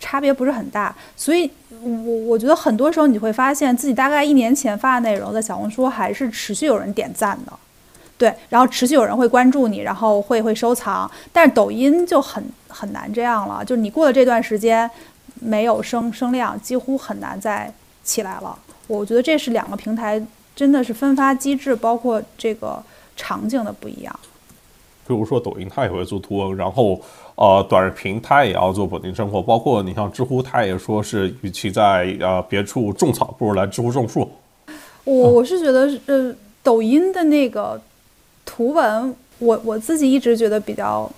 [0.00, 1.50] 差别不是很大，所以
[1.82, 1.90] 我
[2.28, 7.52] 我觉得很多时候你会发现自己大概一年前发的内容，在小红书还是持续有人点赞的，
[8.16, 11.10] 对，然后持续有人会关注你，然后会会收藏。
[11.32, 14.88] 但是抖音就很很难这样了，就是你过了这段时间
[15.40, 17.72] 没有声声量，几乎很难再
[18.04, 18.58] 起来了。
[18.86, 20.20] 我觉得这是两个平台
[20.54, 22.82] 真的是分发机制，包括这个
[23.16, 24.20] 场景的不一样。
[25.06, 27.00] 比如说抖音，它也会做图文，然后。
[27.40, 34.28] 呃，短视频它也要做本地生活，包括你像知乎，它也说是与其在呃别处种草，不如来知乎种树。
[35.04, 36.34] 我我是觉得，呃，
[36.64, 37.80] 抖音的那个
[38.44, 41.08] 图文，我我自己一直觉得比较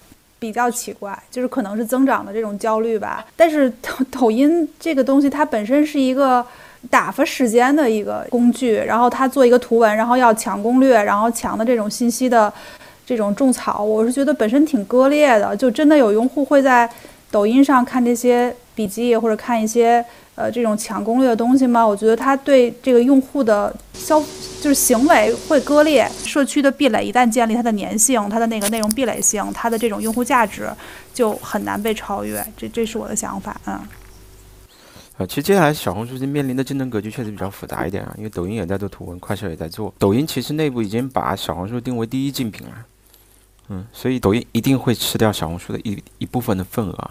[0.40, 3.24] 比较奇怪，就是可能是增长的这种焦虑吧。
[3.36, 6.44] 但是抖抖音这个东西，它本身是一个
[6.90, 12.52] 打发时间的一个工具，然后它做一个图文，然后要抢攻略，然后抢的这种信息的。
[13.06, 15.56] 这种种草，我是觉得本身挺割裂的。
[15.56, 16.88] 就真的有用户会在
[17.28, 20.04] 抖音上看这些笔记，或者看一些
[20.40, 21.86] 呃这种抢攻略的东西吗？
[21.86, 24.18] 我觉得他对这个用户的消
[24.60, 26.10] 就是行为会割裂。
[26.24, 30.70] 社区的壁垒一旦建立，它的粘性、它的那个内容壁垒性、它的这种用户价值
[31.12, 32.44] 就很难被超越。
[32.56, 33.78] 这这是我的想法，嗯。
[35.18, 39.92] 呃，其实接下来小红书面临的竞争格局确实比较复杂一点啊，因为抖音也在做图文，快手也在做。
[39.98, 42.72] 抖音其实内部已经把小红书定为第一竞品了。
[43.68, 47.10] 嗯，所以抖音一定会吃掉小红书的一一部分的份额。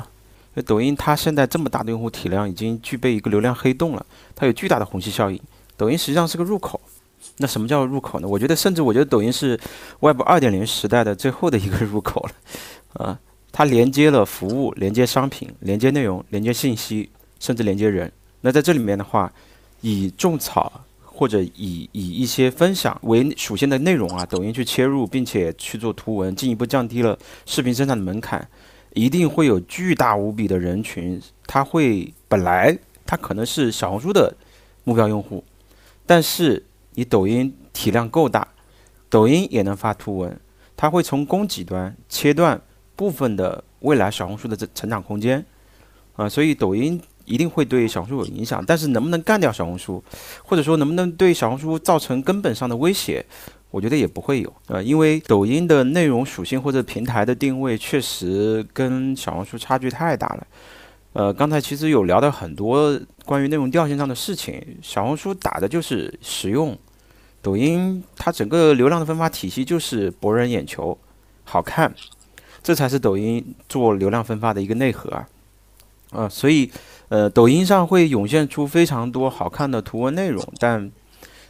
[0.61, 4.05] 抖音它现在这么大的用户体量，已经具备一个流量黑洞了，
[4.35, 5.39] 它有巨大的虹吸效应。
[5.77, 6.79] 抖音实际上是个入口。
[7.37, 8.27] 那什么叫入口呢？
[8.27, 9.59] 我觉得，甚至我觉得抖音是
[9.99, 13.05] Web 二点零时代的最后的一个入口了。
[13.05, 13.19] 啊，
[13.51, 18.11] 它连接了服务，连接商品，连接内容，连接信息，甚至连接人。
[18.41, 19.31] 那在这里面的话，
[19.81, 20.85] 以种草。
[21.03, 28.47] 或者以以一些分享为属性的内容啊，抖音去切入，并且去做图文，进一步降低了视频生产的门槛，
[28.93, 34.35] 一定会有巨大无比的人群，他会本来他可能是小红书的
[34.83, 35.43] 目标用户，
[36.05, 38.47] 但是你抖音体量够大，
[39.09, 40.39] 抖音也能发图文，
[40.75, 42.59] 它会从供给端切断
[42.95, 45.45] 部分的未来小红书的这成长空间，
[46.15, 47.01] 啊，所以抖音。
[47.25, 50.03] 一定会对小红书有影响，但是能不能干掉小红书，
[50.43, 53.23] 或者说能不能对小红书造成根本上的威胁，
[53.71, 60.47] 我觉得也不会有呃，因为抖音的内容属性或者平台的定位确实跟小红书差距太大了。
[61.13, 66.77] 呃，刚才其实有聊到很多关于内容调性上的事情，小红书打的就是实用，
[67.41, 70.97] 抖音它整个流量的分发体系就是博人眼球、
[71.43, 71.93] 好看，
[72.61, 75.27] 这才是抖音做流量分发的一个内核啊。
[76.11, 76.71] 啊，所以。
[77.09, 80.91] 呃，抖音上会涌现出非常多好看的图文内容，但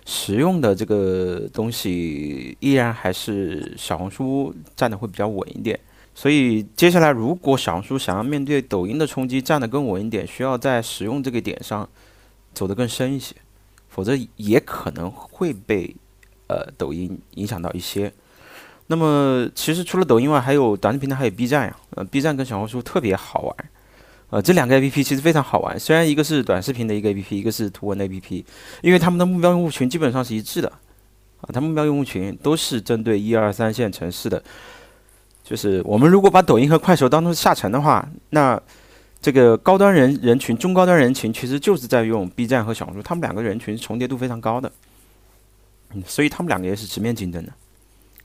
[0.06, 5.80] 实用的这个东西依然还是小红书站的会比较稳一点。
[6.16, 11.88] 所以接下来，如果小红书想要面对抖音的冲击站得更稳一点，需要在实用这个点上
[12.54, 13.36] 走得更深一些，
[13.88, 15.96] 否则也可能会被
[16.48, 18.12] 呃抖音影响到一些。
[18.88, 23.56] 那么，其实除了抖音外，还有短视频的还有 B 站呀，呃，B 站跟小红书特别好玩。
[24.32, 28.46] 呃，这两个 A P P 其实非常好玩，虽然一个是短视频的一个 A P P，一个是图文的 A P P，
[28.84, 30.70] 因为他们的目标用户群基本上是一致的，
[31.42, 34.44] 啊，他目标用户群都是针对一二三线城市的，
[35.44, 38.62] 就是我们如果把抖音和快手当做下沉的话，那
[39.20, 44.72] 这个高端人人群、中高端人群其实就是在用 B 站和小红书，他们两个人群重叠度非常高的，
[45.96, 47.52] 嗯，所以他们两个也是直面竞争的。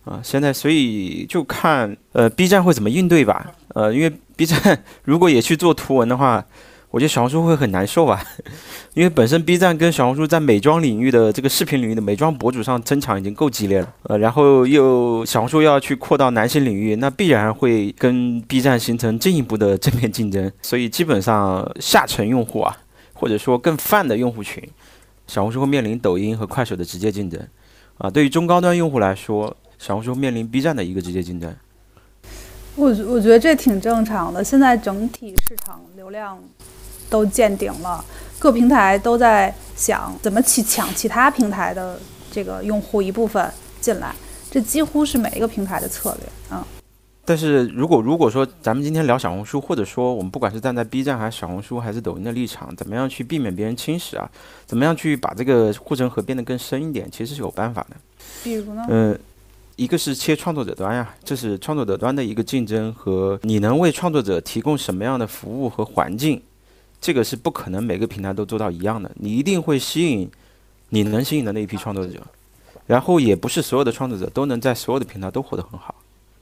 [0.05, 3.50] 啊，现在所以就看呃 B 站会怎么应对吧。
[3.74, 6.44] 呃，因为 B 站 如果也去做图文的话，
[6.90, 8.24] 我觉得小红书会很难受吧。
[8.94, 13.94] 因为本身 B 站跟小红书在美妆领域的这个视频领域的美妆博主上争抢已经够激烈了。
[14.04, 20.50] 呃，然后又小红书要去扩到男性领域，那必然会跟 B 站形成进一步的正面竞争。
[20.62, 22.76] 所以基本上下沉用户啊，
[23.12, 24.62] 或者说更泛的用户群，
[25.26, 27.44] 小红书会面临抖音和快手的直接竞争。
[27.98, 29.56] 啊，对于中高端用户来说。
[29.76, 31.54] 小红书面临 B 站的一个直接竞争，
[32.76, 34.42] 我我觉得这挺正常的。
[34.42, 36.38] 现在整体市场流量
[37.08, 38.04] 都见顶了，
[38.38, 41.98] 各平台都在想怎么去抢其他平台的
[42.30, 43.48] 这个用户一部分
[43.80, 44.14] 进来，
[44.50, 46.66] 这几乎是每一个平台的策略啊。
[47.26, 54.30] 但是如果如果说咱们今天聊小红书，或者说我们不管是站在 B 站还是小红书还是抖音的立场，怎么样去避免别人侵蚀啊？
[54.66, 57.10] 怎么样去把这个护城河变得更深一点？
[57.10, 57.96] 其实是有办法的。
[58.42, 58.84] 比如呢？
[58.90, 59.18] 嗯，
[59.76, 66.40] 一个是切创作者端呀，这是创作者端的一个竞争和你能为创作者提供什么样的服务和环境，
[67.00, 69.10] 这个是不可能每个平台都做到一样的。
[69.16, 70.30] 你一定会吸引
[70.90, 72.22] 你能吸引的那一批创作者，
[72.86, 75.94] 然后也不是所有的创作者都能在所有的平台都活得很好。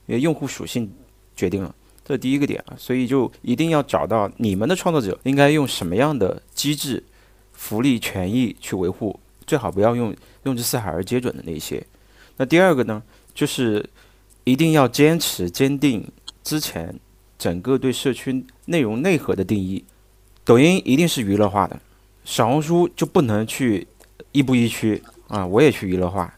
[0.06, 0.92] 因为用户属性
[1.34, 1.74] 决定了，
[2.04, 7.02] 这是第一个点啊，所以就一定要找到你们的创作者应该用什么样的机制、
[7.52, 11.82] 福利、权益去维护，最好不要用用之四海而皆准的那些。
[12.38, 13.00] 那第二个呢，
[13.34, 13.88] 就是
[14.44, 16.06] 一定要坚持坚定
[16.42, 16.98] 之前
[17.38, 19.84] 整个对社区内容内核的定义。
[20.44, 21.80] 抖音一定是娱乐化的，
[22.24, 23.86] 小红书就不能去
[24.32, 25.46] 亦步亦趋啊！
[25.46, 26.34] 我也去娱乐化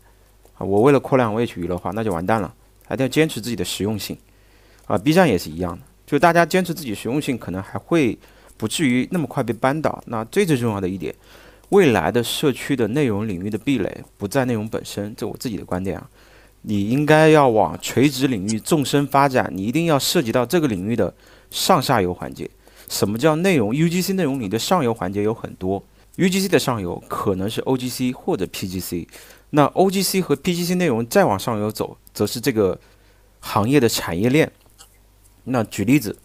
[0.57, 2.55] 啊，我为了扩量我也去娱乐化，那就完蛋了。
[2.87, 4.15] 还得要坚持自己的实用性，
[4.85, 8.19] 啊，B 站也是一样的，就大家坚持自己实用性，可能还会
[8.59, 10.05] 不至于那么快被扳倒。
[10.07, 11.15] 那最最重要的一点，
[11.71, 16.07] 未来的社区的内容领域的壁垒不在内容本身，这我自己的观点啊，
[16.67, 21.15] 你应该要往垂直领域纵深发展，你一定要涉及到这个领域的
[21.51, 22.51] 上下游环节。
[22.89, 25.83] 什么叫内容？UGC 内容里的上游环节有很多
[26.17, 29.07] ，UGC 的上游可能是 OGC 或者 PGC。
[29.51, 32.81] 那 OGC 和 PGC 内容再往上游走，则是这个
[33.41, 34.51] 行业的产业链。
[35.45, 36.17] 那举例子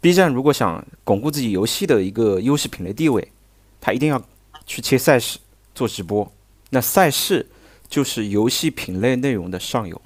[0.00, 3.32] ，B 站如果想巩固自己游戏的一个优势品类地位，
[3.80, 4.22] 它一定要
[4.66, 5.38] 去切赛事
[5.74, 6.30] 做直播。
[6.70, 7.48] 那赛事
[7.92, 10.00] 就是游戏品类内容的上游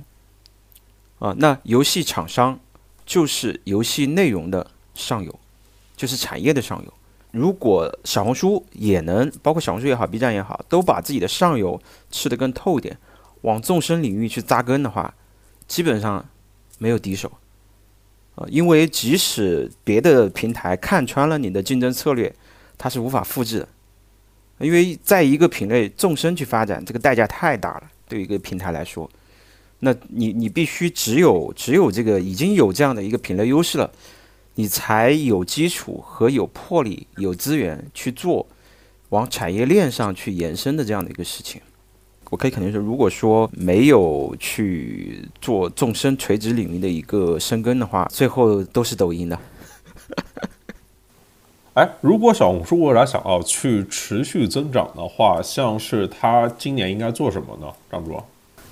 [1.21, 2.59] 啊，那游戏厂商
[3.07, 5.39] 就是游戏内容的上游，
[5.97, 6.93] 就是产业的上游。
[7.31, 11.81] 如果小红书也能，包括小红书也好，B 站也好，都把自己的上游
[12.11, 12.99] 吃得更透一点，
[13.43, 15.15] 往纵深领域去扎根的话，
[15.69, 16.29] 基本上
[16.79, 17.31] 没有敌手
[18.35, 18.45] 啊！
[18.49, 22.35] 因为即使别的平台看穿了你的竞争策略，
[22.77, 23.69] 它是无法复制的。
[24.59, 29.09] 因为在一个品类纵深去发展，这个代价太大了，对一个平台来说，
[29.81, 33.91] 那你你必须只有只有这个已经有这样的一个品类优势了。
[34.59, 38.47] 你才有基础和有魄力、有资源去做
[39.11, 41.61] 往产业链上去延伸的这样的一个事情。
[42.31, 49.39] 我可以肯定说，如果说没有去做纵深垂直领域的一个深耕的话，最后都是抖音的。
[51.77, 57.67] 哎，如果小红书未来想要去持续增长的话，像是它今年应该做什么呢？
[57.93, 58.25] 张卓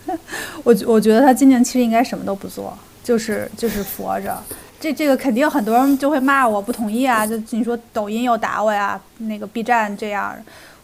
[0.65, 4.35] 我我觉得他今年其实应该什么都不做，就是就是佛着。
[4.81, 7.27] 这这个肯定很多人就会骂我不同意啊！
[7.27, 10.35] 就你说抖音又打我呀，那个 B 站这样，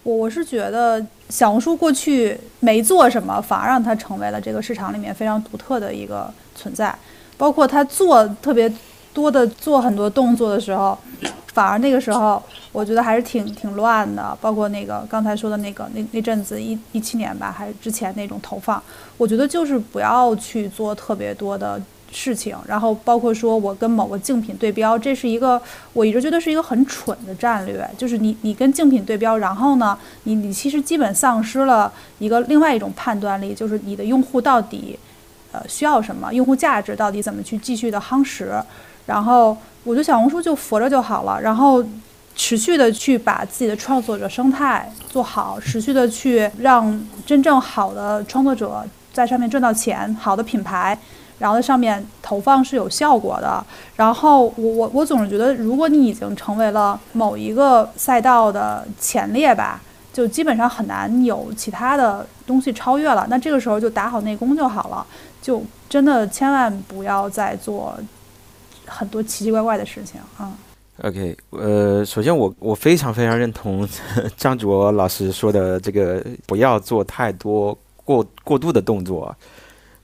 [0.03, 6.95] 我我是觉得小红书过去没做什么，反而让它成为了这个市场里面非常独特的一个存在。
[7.39, 8.71] 包括它做特别
[9.13, 10.99] 多的做很多动作的时候，
[11.53, 12.43] 反而那个时候
[12.73, 14.37] 我觉得还是挺挺乱的。
[14.41, 18.83] 包括那个刚才说的那个那那阵子一一七年吧，还是之前那种投放，
[19.17, 21.81] 我觉得就是不要去做特别多的。
[22.13, 34.99] 事情，然后包括说我跟某个竞品对标，这是一个我一直觉得是一个很蠢的战略，就是你你跟竞品对标，然后呢，你你其实基本丧失了一个另外一种判断力，就是你的用户到底
[35.53, 38.61] 呃需要什么，用户价值到底怎么去继续的夯实，
[39.07, 41.85] 然后我觉得小红书就佛着就好了，然后
[42.37, 50.99] 持续的去把自己的创作者生态做好，持续的去让真正好的创作者在上面赚到钱，好的品牌。
[51.39, 53.65] 然后在上面投放是有效果的。
[53.97, 59.81] 然后我我我总是觉得，如果你已经成为了某一个赛道的前列吧，
[60.13, 63.27] 就基本上很难有其他的东西超越了。
[63.31, 65.07] 那这个时候就打好内功就好了，
[65.41, 67.95] 就真的千万不要再做
[68.91, 70.53] 很多奇奇怪怪的事情啊。
[71.03, 73.88] OK，呃，首先我我非常非常认同
[74.36, 79.34] 张卓老师说的这个，不要做太多过过度的动作。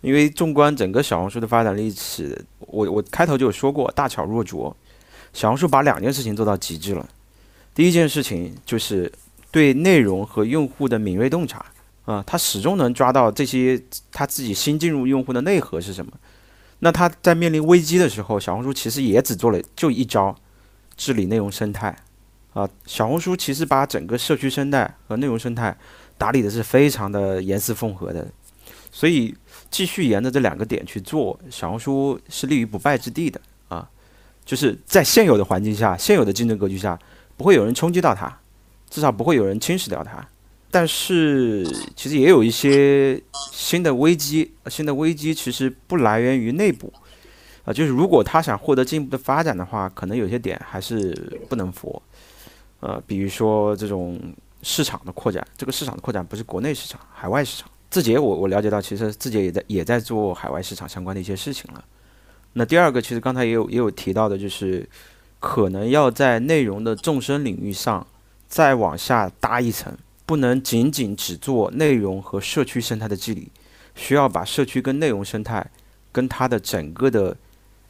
[0.03, 4.75] 因为纵观整个小红书的发展历史，我我开头就有说过，大巧若拙。
[5.33, 7.07] 小红书把两件事情做到极致了。
[7.75, 9.13] 第一件事情就是
[9.51, 11.67] 对内容和用户的敏锐洞察
[12.05, 13.83] 啊，他始终能抓到这些
[14.13, 16.13] 他自己新进入用户的内核是什么。
[16.79, 20.35] 那他在面临危机的时候，小红书其实也只做了就一招，
[20.97, 21.97] 治理内容生态
[22.53, 22.69] 啊。
[22.85, 25.77] 小红书其实把整个社区生态和内容生态
[26.19, 28.27] 打理的是非常的严丝缝合的，
[28.91, 29.35] 所以。
[29.69, 33.91] 继续沿着这两个点去做，小红书是立于不败之地的啊！
[34.45, 36.97] 就是在现有的环境下、现有的竞争格局下，
[37.37, 38.33] 不会有人冲击到它
[38.89, 40.25] 至少不会有人侵蚀掉它。
[40.79, 43.19] 但是其实也有一些
[43.51, 46.93] 新的危机，新的危机其实不来源于内部，
[47.65, 52.03] 啊，就是如果他想获得进一步的发展的话，可能有些点还是不能服。
[52.81, 54.21] 呃，比如说这种
[54.61, 57.71] 市场的扩展，这个市场的扩展不是国内市场，海外市场。
[57.89, 61.83] 字节我我了解到，其实字节也在也在做海外市场相关的一些事情了。
[62.53, 64.87] 那第二个，其实刚才也有也有提到的，就是
[65.41, 68.07] 可能要在内容的纵深领域上
[68.47, 69.97] 再往下搭一层。
[70.27, 73.51] 不能仅仅只做内容和社区生态的治理，
[73.95, 75.65] 需要把社区跟内容生态，
[76.11, 77.37] 跟它的整个的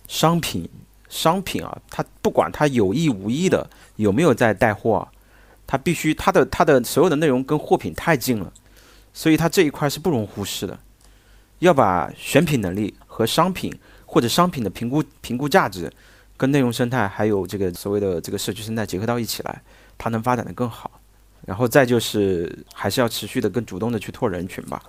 [0.07, 0.68] 商品
[1.09, 5.09] 商品啊，它不管它有意无意的有没有在带货啊，
[5.66, 8.53] 它必须它的它的所有的内容跟货品太近了，
[9.14, 10.78] 所以它这一块是不容忽视的，
[11.61, 13.74] 要把选品能力和商品
[14.05, 15.91] 或者商品的评估评估价值，
[16.37, 19.62] 跟内容生态还有这个所谓的这个社区生态结合到一起来，
[19.97, 20.91] 它能发展的更好。
[21.47, 24.82] 然后再就是，还是要持续的更主动的去拓人群吧。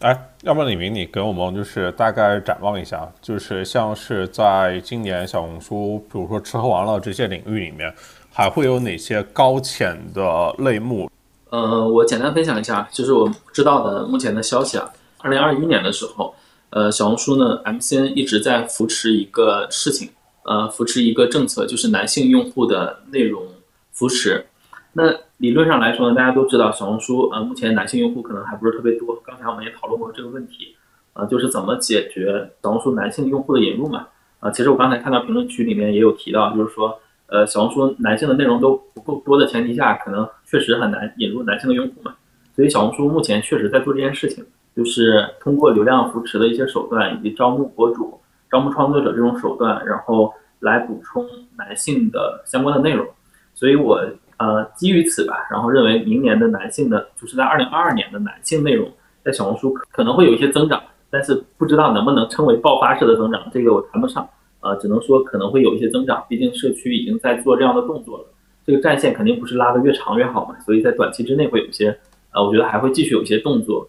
[0.00, 7.92] 哎，要不然李明，你给我们就是大概展望一下，就是像是在今年小红书，比如说吃喝玩乐这些领域里面，
[8.30, 11.10] 还会有哪些高潜的类目？
[11.50, 14.92] 呃，我简单分享一下，就是我知道的目前的消息啊。
[15.18, 16.34] 二零二一年的时候，
[16.70, 20.10] 呃，小红书呢，MCN 一直在扶持一个事情，
[20.42, 23.42] 呃，扶持一个政策，就是男性用户的内容
[23.90, 24.44] 扶持。
[24.92, 25.04] 那
[25.44, 29.14] 理论上来说呢，大家都知道小红书呃，目前男性用户可能还不是特别多。
[29.22, 30.74] 刚才我们也讨论过这个问题，
[31.12, 34.06] 呃，就是怎么解决小红书男性用户的引入嘛？
[34.40, 42.14] 啊，其实我刚才看到评论区里面也有提到，就是说，呃，小红书男性的内容都不够多的前提下，可能确实很难引入男性的用户嘛。
[42.56, 44.42] 所以小红书目前确实在做这件事情，
[44.74, 48.18] 就是通过流量扶持的一些手段，以及招募博主、
[48.50, 51.22] 招募创作者这种手段，然后来补充
[51.58, 53.06] 男性的相关的内容。
[53.52, 54.00] 所以我。
[54.38, 58.90] 呃，基于此吧，然后认为明年的男性的，就是在二零二二年的男性内容，
[59.24, 64.28] 在小红书可能会有一些增长，但是不知道能不能称为爆发式的增长，这个我谈不上。
[64.60, 68.24] 呃，只能说可能会有一些增长，毕竟社区已经在做这样的动作了。
[68.66, 71.94] 这个战线肯定不是拉得越长越好嘛，所以在短期之内会有些，
[72.32, 73.86] 呃，我觉得还会继续有一些动作。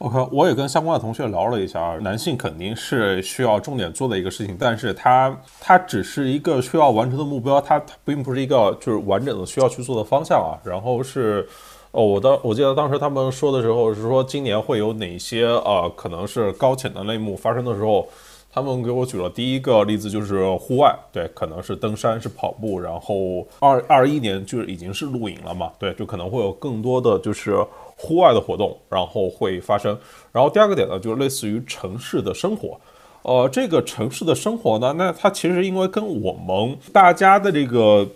[0.00, 10.58] OK，我也跟相关的同学聊了一下，男性肯定是需要重点做的一个事情，但是它它只是一个需要完成的目标，它它并不是一个就是完整的需要去做的方向啊。
[10.64, 11.46] 然后是，
[11.92, 18.08] 哦，我当我记得当时他们说的时候是说今年会有哪些呃可能是高潜的类目发生的时候，
[18.52, 27.64] 他们给我举了第一个例子就是户外，对，可能是登山是跑步，然后二二一年就是已经是露营了嘛，对，就可能会有更多的就是。
[27.96, 29.98] 户外的活动，然后会发生。
[30.32, 32.78] 然后第二个点呢，就是类似于城市的生活。
[33.22, 38.06] 呃，这个城市的生活呢，那它其实因为跟我们大家的这个，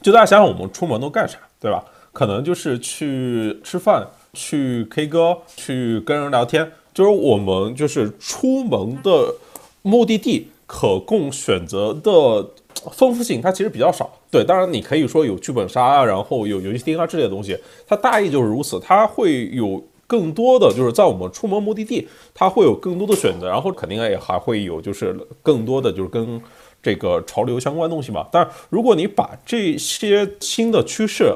[0.00, 1.84] 就大家想想我们出门都干啥，对吧？
[2.12, 9.34] 可能就是去吃饭、去 K 歌、去跟人聊天，就是我们就是出门的
[9.82, 12.50] 目的地可供选择的。
[12.90, 17.56] 丰富性它其实比较少，对，当然你可以说有剧本杀啊，然后有游戏厅啊之类的东西，
[17.86, 26.40] 它大意就是如此，它会有更多的就是在我们出门目的地，它会有更多的选择，然后肯定也还会有就是更多的就是跟。
[26.82, 31.32] 这个潮流相关东西嘛，但如果你把这些新的趋势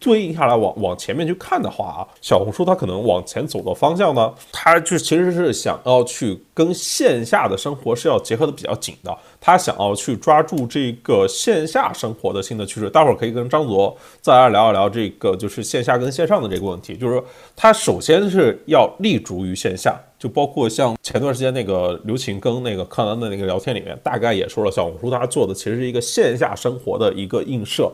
[0.00, 12.88] 对应下来，往往前面去看的话啊，小红书它可能往前走的方向呢，它就其实是想要去跟线下的生活是要结合的比较紧的，它想要去抓住这个线下生活的新的趋势。
[12.88, 17.24] 待会儿可以跟张卓再来聊一聊这个就是线下跟线上的这个问题，就是说
[17.54, 19.94] 它首先是要立足于线下。
[20.26, 27.88] 就包括像前段时间那个刘晴跟那个柯南的那个聊天里面，大概也说了，小红书它做的其实是一个线下生活的一个映射。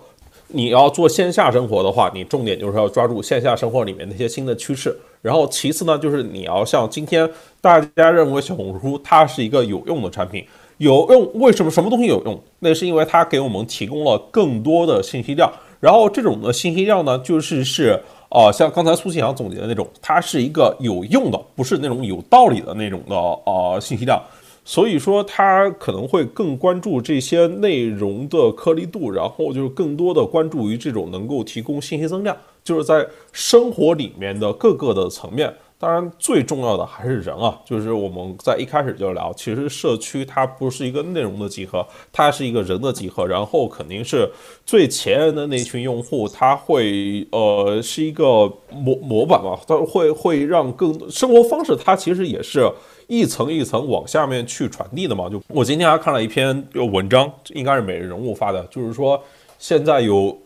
[0.49, 4.97] 你要做线下生活的话，你重点就是要抓住线下生活里面那些新的趋势。
[5.21, 7.29] 然后其次呢，就是你要像今天
[7.61, 10.43] 大家认为小红书它是一个有用的产品，
[10.79, 12.43] 有用为什么什么东西有用？
[12.61, 15.53] 那是因为它给我们提供了更多的信息量。
[15.81, 18.01] 然后这种的信息量呢，就是是。
[18.33, 24.19] 啊，像刚才苏庆阳总结的那种，它是一个有用的，不是那种有道理的那种的啊信息量，
[24.65, 35.53] 所以说他可能会更关注这些内容的颗粒度，然后就是更多的关注于这种能够提供信息增量，就是在生活里面的各个的层面。
[35.83, 43.27] 当然，最重要的还是人啊，就是我们在一开始就聊，其实社区它不是一个内容的集合，它是一个人的集合。
[43.27, 44.31] 然后肯定是
[44.65, 52.71] 最前沿的那群用户，他会呃是一个模模板嘛，它会会让更生活方式，它其实也是
[53.09, 55.29] 一层一层往下面去传递的嘛。
[55.29, 59.21] 就我今天还看了一篇文章，应该是每日人物发的，就是说
[59.59, 60.39] 现在有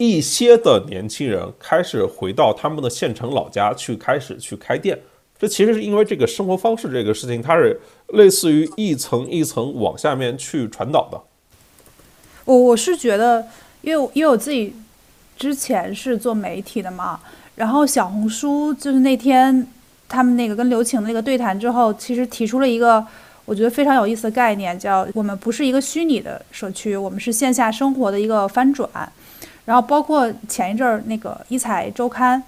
[0.00, 4.98] 一些的年轻人开始回到他们的县城老家去，开始去开店。
[5.38, 7.78] 这其实是因为这个生活方式这个事情，它是
[8.14, 11.20] 类似于一层一层往下面去传导的。
[12.46, 13.46] 我我是觉得，
[13.82, 14.74] 因为因为我自己
[15.36, 17.20] 之前是做媒体的嘛，
[17.56, 19.66] 然后小红书就是那天
[20.08, 23.06] 他们那个跟刘晴那个对谈之后，其实提出了一个
[23.44, 28.88] 我觉得非常有意思的概念，叫我们不是一个虚拟的社区，我们是线下生活的一个翻转。
[29.70, 32.42] 然后包括前一阵儿那个一财周刊。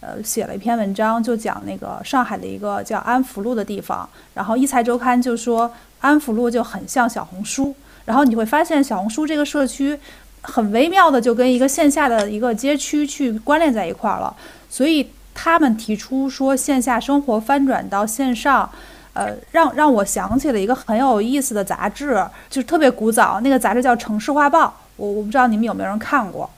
[0.00, 4.08] 呃，写了一篇文章，就讲那个上海的一个叫安福路的地方。
[4.32, 5.68] 然后一财周刊就说
[5.98, 7.74] 安福路就很像小红书。
[8.04, 9.98] 然后你会发现小红书这个社区
[10.40, 14.32] 很微妙的就跟一个线下的一个街区去关联在一块儿了。
[14.70, 18.70] 所以他们提出说线下生活翻转到线上，
[19.14, 24.66] 呃，让让我想起了一个很有意思的杂志，就是特别古早，那个杂志叫《城市画报》。
[24.94, 26.48] 我我不知道你们有没有人看过。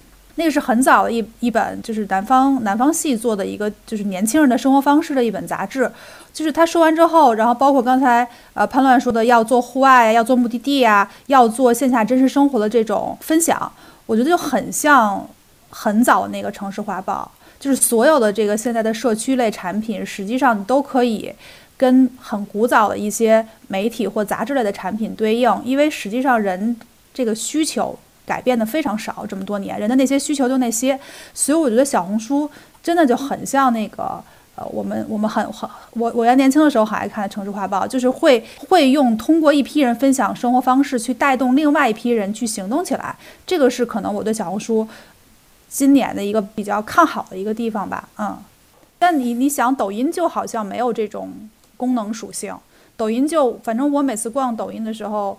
[0.41, 5.93] 那个是很早的一一本，就是南方南方系做的一个，就是年轻人的生活方式的一本杂志。
[6.33, 13.71] 就是他说完之后，然后包括刚才呃潘乱说的要做户外，要做目的地啊，要做线下真实生活的这种分享，
[14.07, 15.29] 我觉得就很像
[15.69, 21.31] 很早那个城市画报，就是所有的这个现在的社区类产品，实际上你都可以
[21.77, 26.75] 跟很古早的一些媒体或杂志类的产品对应，因为实际上人
[27.13, 27.99] 这个需求。
[28.31, 30.97] 改变的非常少，这么多年，人的那些需求就那些，
[31.35, 32.49] 所以我觉得小红书
[32.81, 34.23] 真的就很像那个，
[34.55, 44.87] 呃，我们我们很很，我我原年轻的时候很爱看《城市画报》，就是会会用通过一批人分享生活方式去带动另外一批人去行动起来，这个是可能我对小红书
[45.69, 48.39] 今年的一个比较看好的一个地方吧，嗯。
[49.01, 51.33] 但你你想，抖音就好像没有这种
[51.77, 52.55] 功能属性，
[52.97, 55.37] 抖音就反正我每次逛抖音的时候。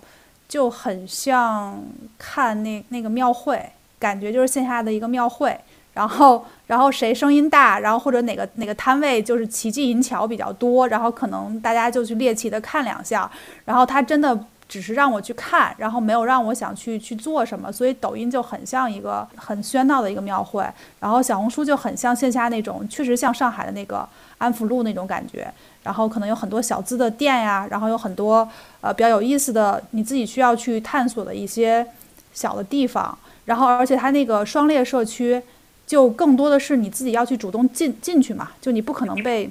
[0.52, 1.82] 就很像
[2.18, 3.58] 看那那个庙会，
[3.98, 5.58] 感觉就是线下的一个庙会，
[5.94, 13.30] 然后然后谁声音大，然后或者哪个哪个摊位就是奇迹银桥比较多，然后可能大家就去猎奇的看两下，
[13.64, 14.38] 然后他真的
[14.72, 20.66] 只是让我去看，然后没有让我想去去做什么，所以抖音就很像一个很喧闹的一个庙会，
[20.98, 24.08] 然后小红书就很像线下那种，确实像上海的那个
[24.38, 25.52] 安福路那种感觉。
[25.82, 28.48] 然后可能有很多小资的店呀，然后有很多
[28.80, 31.86] 呃比较有意思的，你自己需要去探索的一些
[32.32, 33.18] 小的地方。
[33.44, 35.42] 然后而且它那个双列社区，
[35.86, 39.50] 就更多的是你自己要去主动进进去嘛，就你不可能被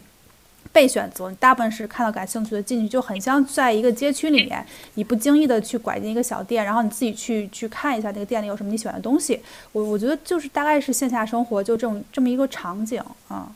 [0.74, 9.42] 被选择，你大部分是看到感兴趣的进去，就很像在一个街区里面，你不经意的去拐进一个小店，然后你自己去去看一下那个店里有什么你喜欢的东西。
[9.74, 13.52] 我我觉得就是大概是线下生活就这种这么一个场景啊。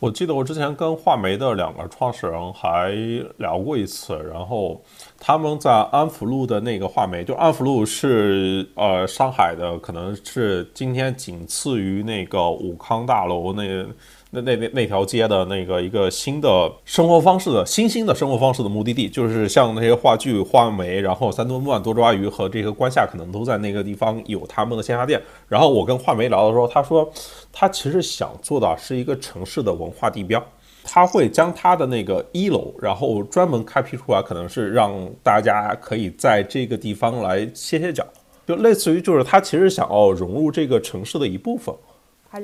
[0.00, 2.90] 我记得我之前跟画眉的两个创始人还
[3.36, 4.82] 聊过一次，然后
[5.18, 13.86] 他们在安福路的那个画眉，就安福路是呃上海的，可能是今天仅次于那个武康大楼那个。
[14.32, 25.20] 那那那那条街的那个一个新的生活方式的新兴的生活方式的目的地，就是像那些话剧、画眉，然后三顿半、多抓鱼和这个关下，可能都在那个地方有他们的线下店。
[25.48, 27.10] 然后我跟画眉聊的时候，他说
[27.52, 30.40] 他其实想做的是一个城市的文化地标，
[30.84, 34.92] 他会将他的那个一楼，然后专门开辟出来，可能是让
[35.24, 38.06] 大家可以在这个地方来歇歇脚，
[38.46, 41.74] 就类似于就是他其实想要融入这个城市的一部分。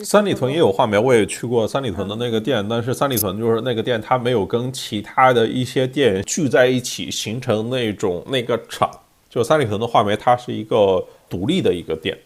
[0.02, 8.90] 三里屯也有画眉，我也去过三里屯的那个店，但是三里屯就是那个店，它没有跟其他的一些店聚在一起形成那种那个场。
[9.30, 12.18] 就三里屯的画眉，它是一个独立的一个店。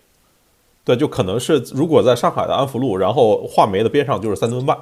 [0.84, 4.74] 对，就可能是如果在上海的安福路，然后画眉的边上就是三顿半，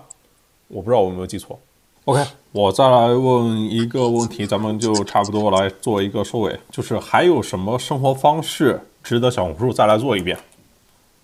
[0.69, 1.59] 我不知道我有没有记错。
[2.05, 10.39] OK，我再来问一个问题，咱们就差不多来做一个收尾，就是还有什么生活方式值得小红书再来做一遍？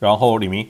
[0.00, 0.66] 然后李明。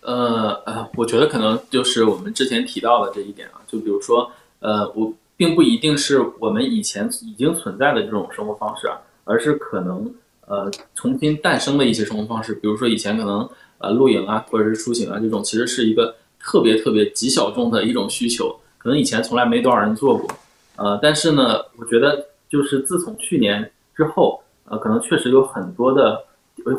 [0.00, 4.30] 呃呃，我觉得可能就是我们之前提到的这一点啊，就比如说，
[4.60, 10.10] 呃，我并不一定是我们以前已经存在的这种生活方式啊，而是可能
[10.46, 12.54] 呃重新诞生的一些生活方式。
[12.54, 13.48] 比如说以前可能
[13.78, 20.28] 呃露营啊，或者是出行啊这种，其实是一个特别特别极小众的一种需求，可能以前从来没多少人做过。
[20.76, 26.24] 呃，但是呢，我觉得就是自从去年之后，呃，可能确实有很多的，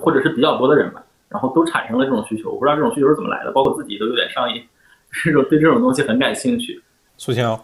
[0.02, 1.04] 或者是比较多的人吧。
[1.30, 4.64] 然后都产生了这种需求，我不知道这种需求是怎么来的，包括自己都有点上瘾，
[5.24, 6.82] 这种对这种东西很感兴趣。
[7.18, 7.60] 苏青，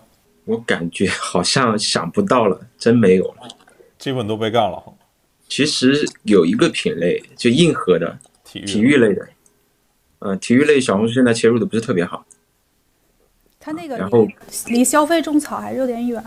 [0.45, 3.47] 我感觉好像想不到了，真没有了，
[3.97, 4.83] 基本都被干了。
[5.49, 9.27] 其实有一个品类就硬核的体育体育类的，
[10.19, 12.23] 呃，体育类小红书现在切入的不是特别好。
[13.59, 14.27] 它那个然后
[14.67, 16.23] 离消费种草还是有点远。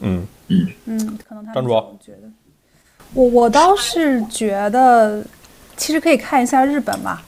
[0.00, 1.70] 嗯嗯嗯，可能他张主
[2.00, 2.30] 觉得，
[3.12, 5.22] 我我倒是觉得。
[5.76, 7.20] 其实可以看一下日本嘛，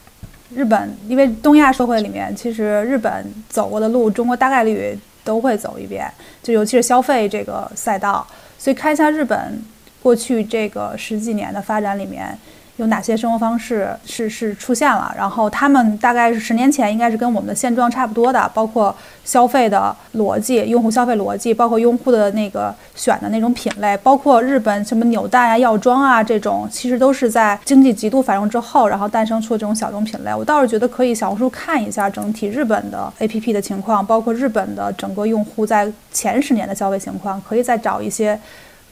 [0.55, 6.11] 日本因为东亚社会里面，其实日本走过的路，中国大概率都会走一遍，
[6.43, 8.27] 就尤其是消费这个赛道，
[8.59, 9.63] 所以看一下日本
[10.03, 12.37] 过去这个十几年的发展里面。
[12.79, 15.13] 有哪些生活方式是是出现了？
[15.17, 18.95] 然后他们大概是十年前应该是跟我们的现状差不多的，包括
[19.25, 30.33] 消费的逻辑、用户消费逻辑，包括用户的那个选的那种品类，包括日本什么扭蛋啊、药妆啊这种，其实都是在经济极度繁荣之后，然后诞生出这种小众品类。
[30.33, 38.39] 我倒是觉得可以小红书看一下整体日本的 APP 的情况，包括日本的整个用户在前十年的消费情况，可以再找一些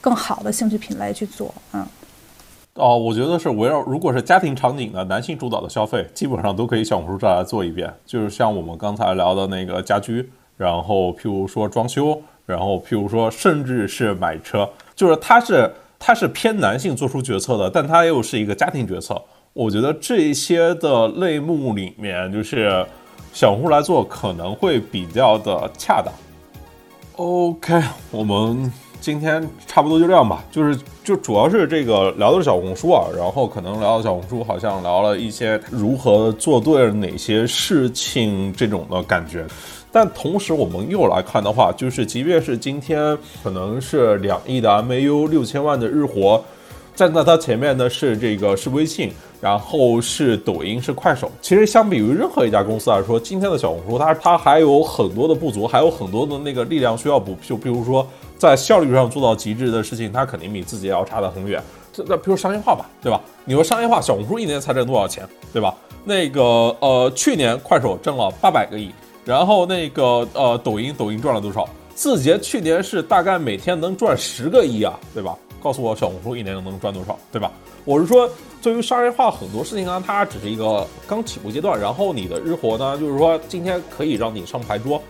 [0.01, 1.85] 更好的兴趣品类去做，嗯。
[2.77, 7.91] 哦，我觉得是围绕，如果是家庭场景的男性主导的消费，基本上都可以小红书这来做一遍。
[8.05, 19.19] 就是像我们刚才聊的那个家居，然后譬如说装修，然后譬如说甚至是买车，就是它是它是偏男性做出决策的，但它又是一个家庭决策。
[19.53, 22.85] 我觉得这些的类目里面，就是
[23.33, 26.13] 小红书来做可能会比较的恰当。
[27.15, 27.81] OK，
[28.11, 28.71] 我们。
[29.07, 39.45] 今天差不多就这样吧，就是就主要是这个聊的是小红书啊，然后可能聊到小红书，好像聊了一些如何做对哪些事情这种的感觉。
[39.93, 46.43] 但同时我们又来看的话，就是即便是今天可能是两亿的 MAU，六千万的日活，
[46.97, 51.31] 站在它前面的是这个是微信，然后是抖音，是快手。
[51.43, 58.05] 其实相比于任何一家公司来说，今天的小红书它它还有很多的不足，还有很多的那个力量需要补，就比如说。
[58.39, 61.59] 在效率上做到极致的事情，它肯定比自己要差得很远。
[61.91, 63.19] 这那比如商业化吧，对吧？
[63.45, 65.73] 你说商业化，小红书一年才挣多少钱，对吧？
[66.05, 66.43] 那个
[66.79, 68.91] 呃，去年快手挣了八百个亿，
[69.25, 71.67] 然后那个呃，抖音抖音赚了多少？
[71.95, 75.35] 字节去年是大概每天能赚十个亿啊，对吧？
[75.67, 77.51] 告诉我小红书一年能赚多少，对吧？
[77.83, 78.29] 我是说，
[78.61, 85.01] 对于商业化很多事情啊，它只是一个刚起步阶段，然后你的日活呢，就是说今天可以让你上牌桌。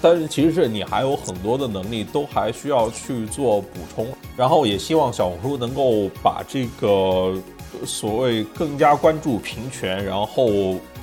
[0.00, 4.06] 但是其实是你还有很多的能力都还需要去做补充，
[4.38, 7.34] 然后也希望小红书能够把这个
[7.84, 10.48] 所谓更加关注平权，然后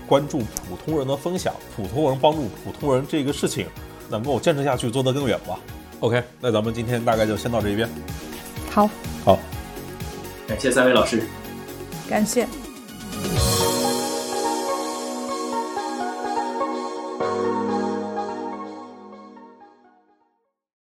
[0.07, 3.67] 关注普通人的分享，普通人帮助普通人这个事情
[4.09, 5.59] 能够坚持下去，做得更远吧。
[5.99, 7.87] OK，那咱们今天大概就先到这边。
[8.77, 8.89] 好。
[9.25, 9.39] 好。
[10.47, 11.23] 感谢三位老师。
[12.07, 12.47] 感谢。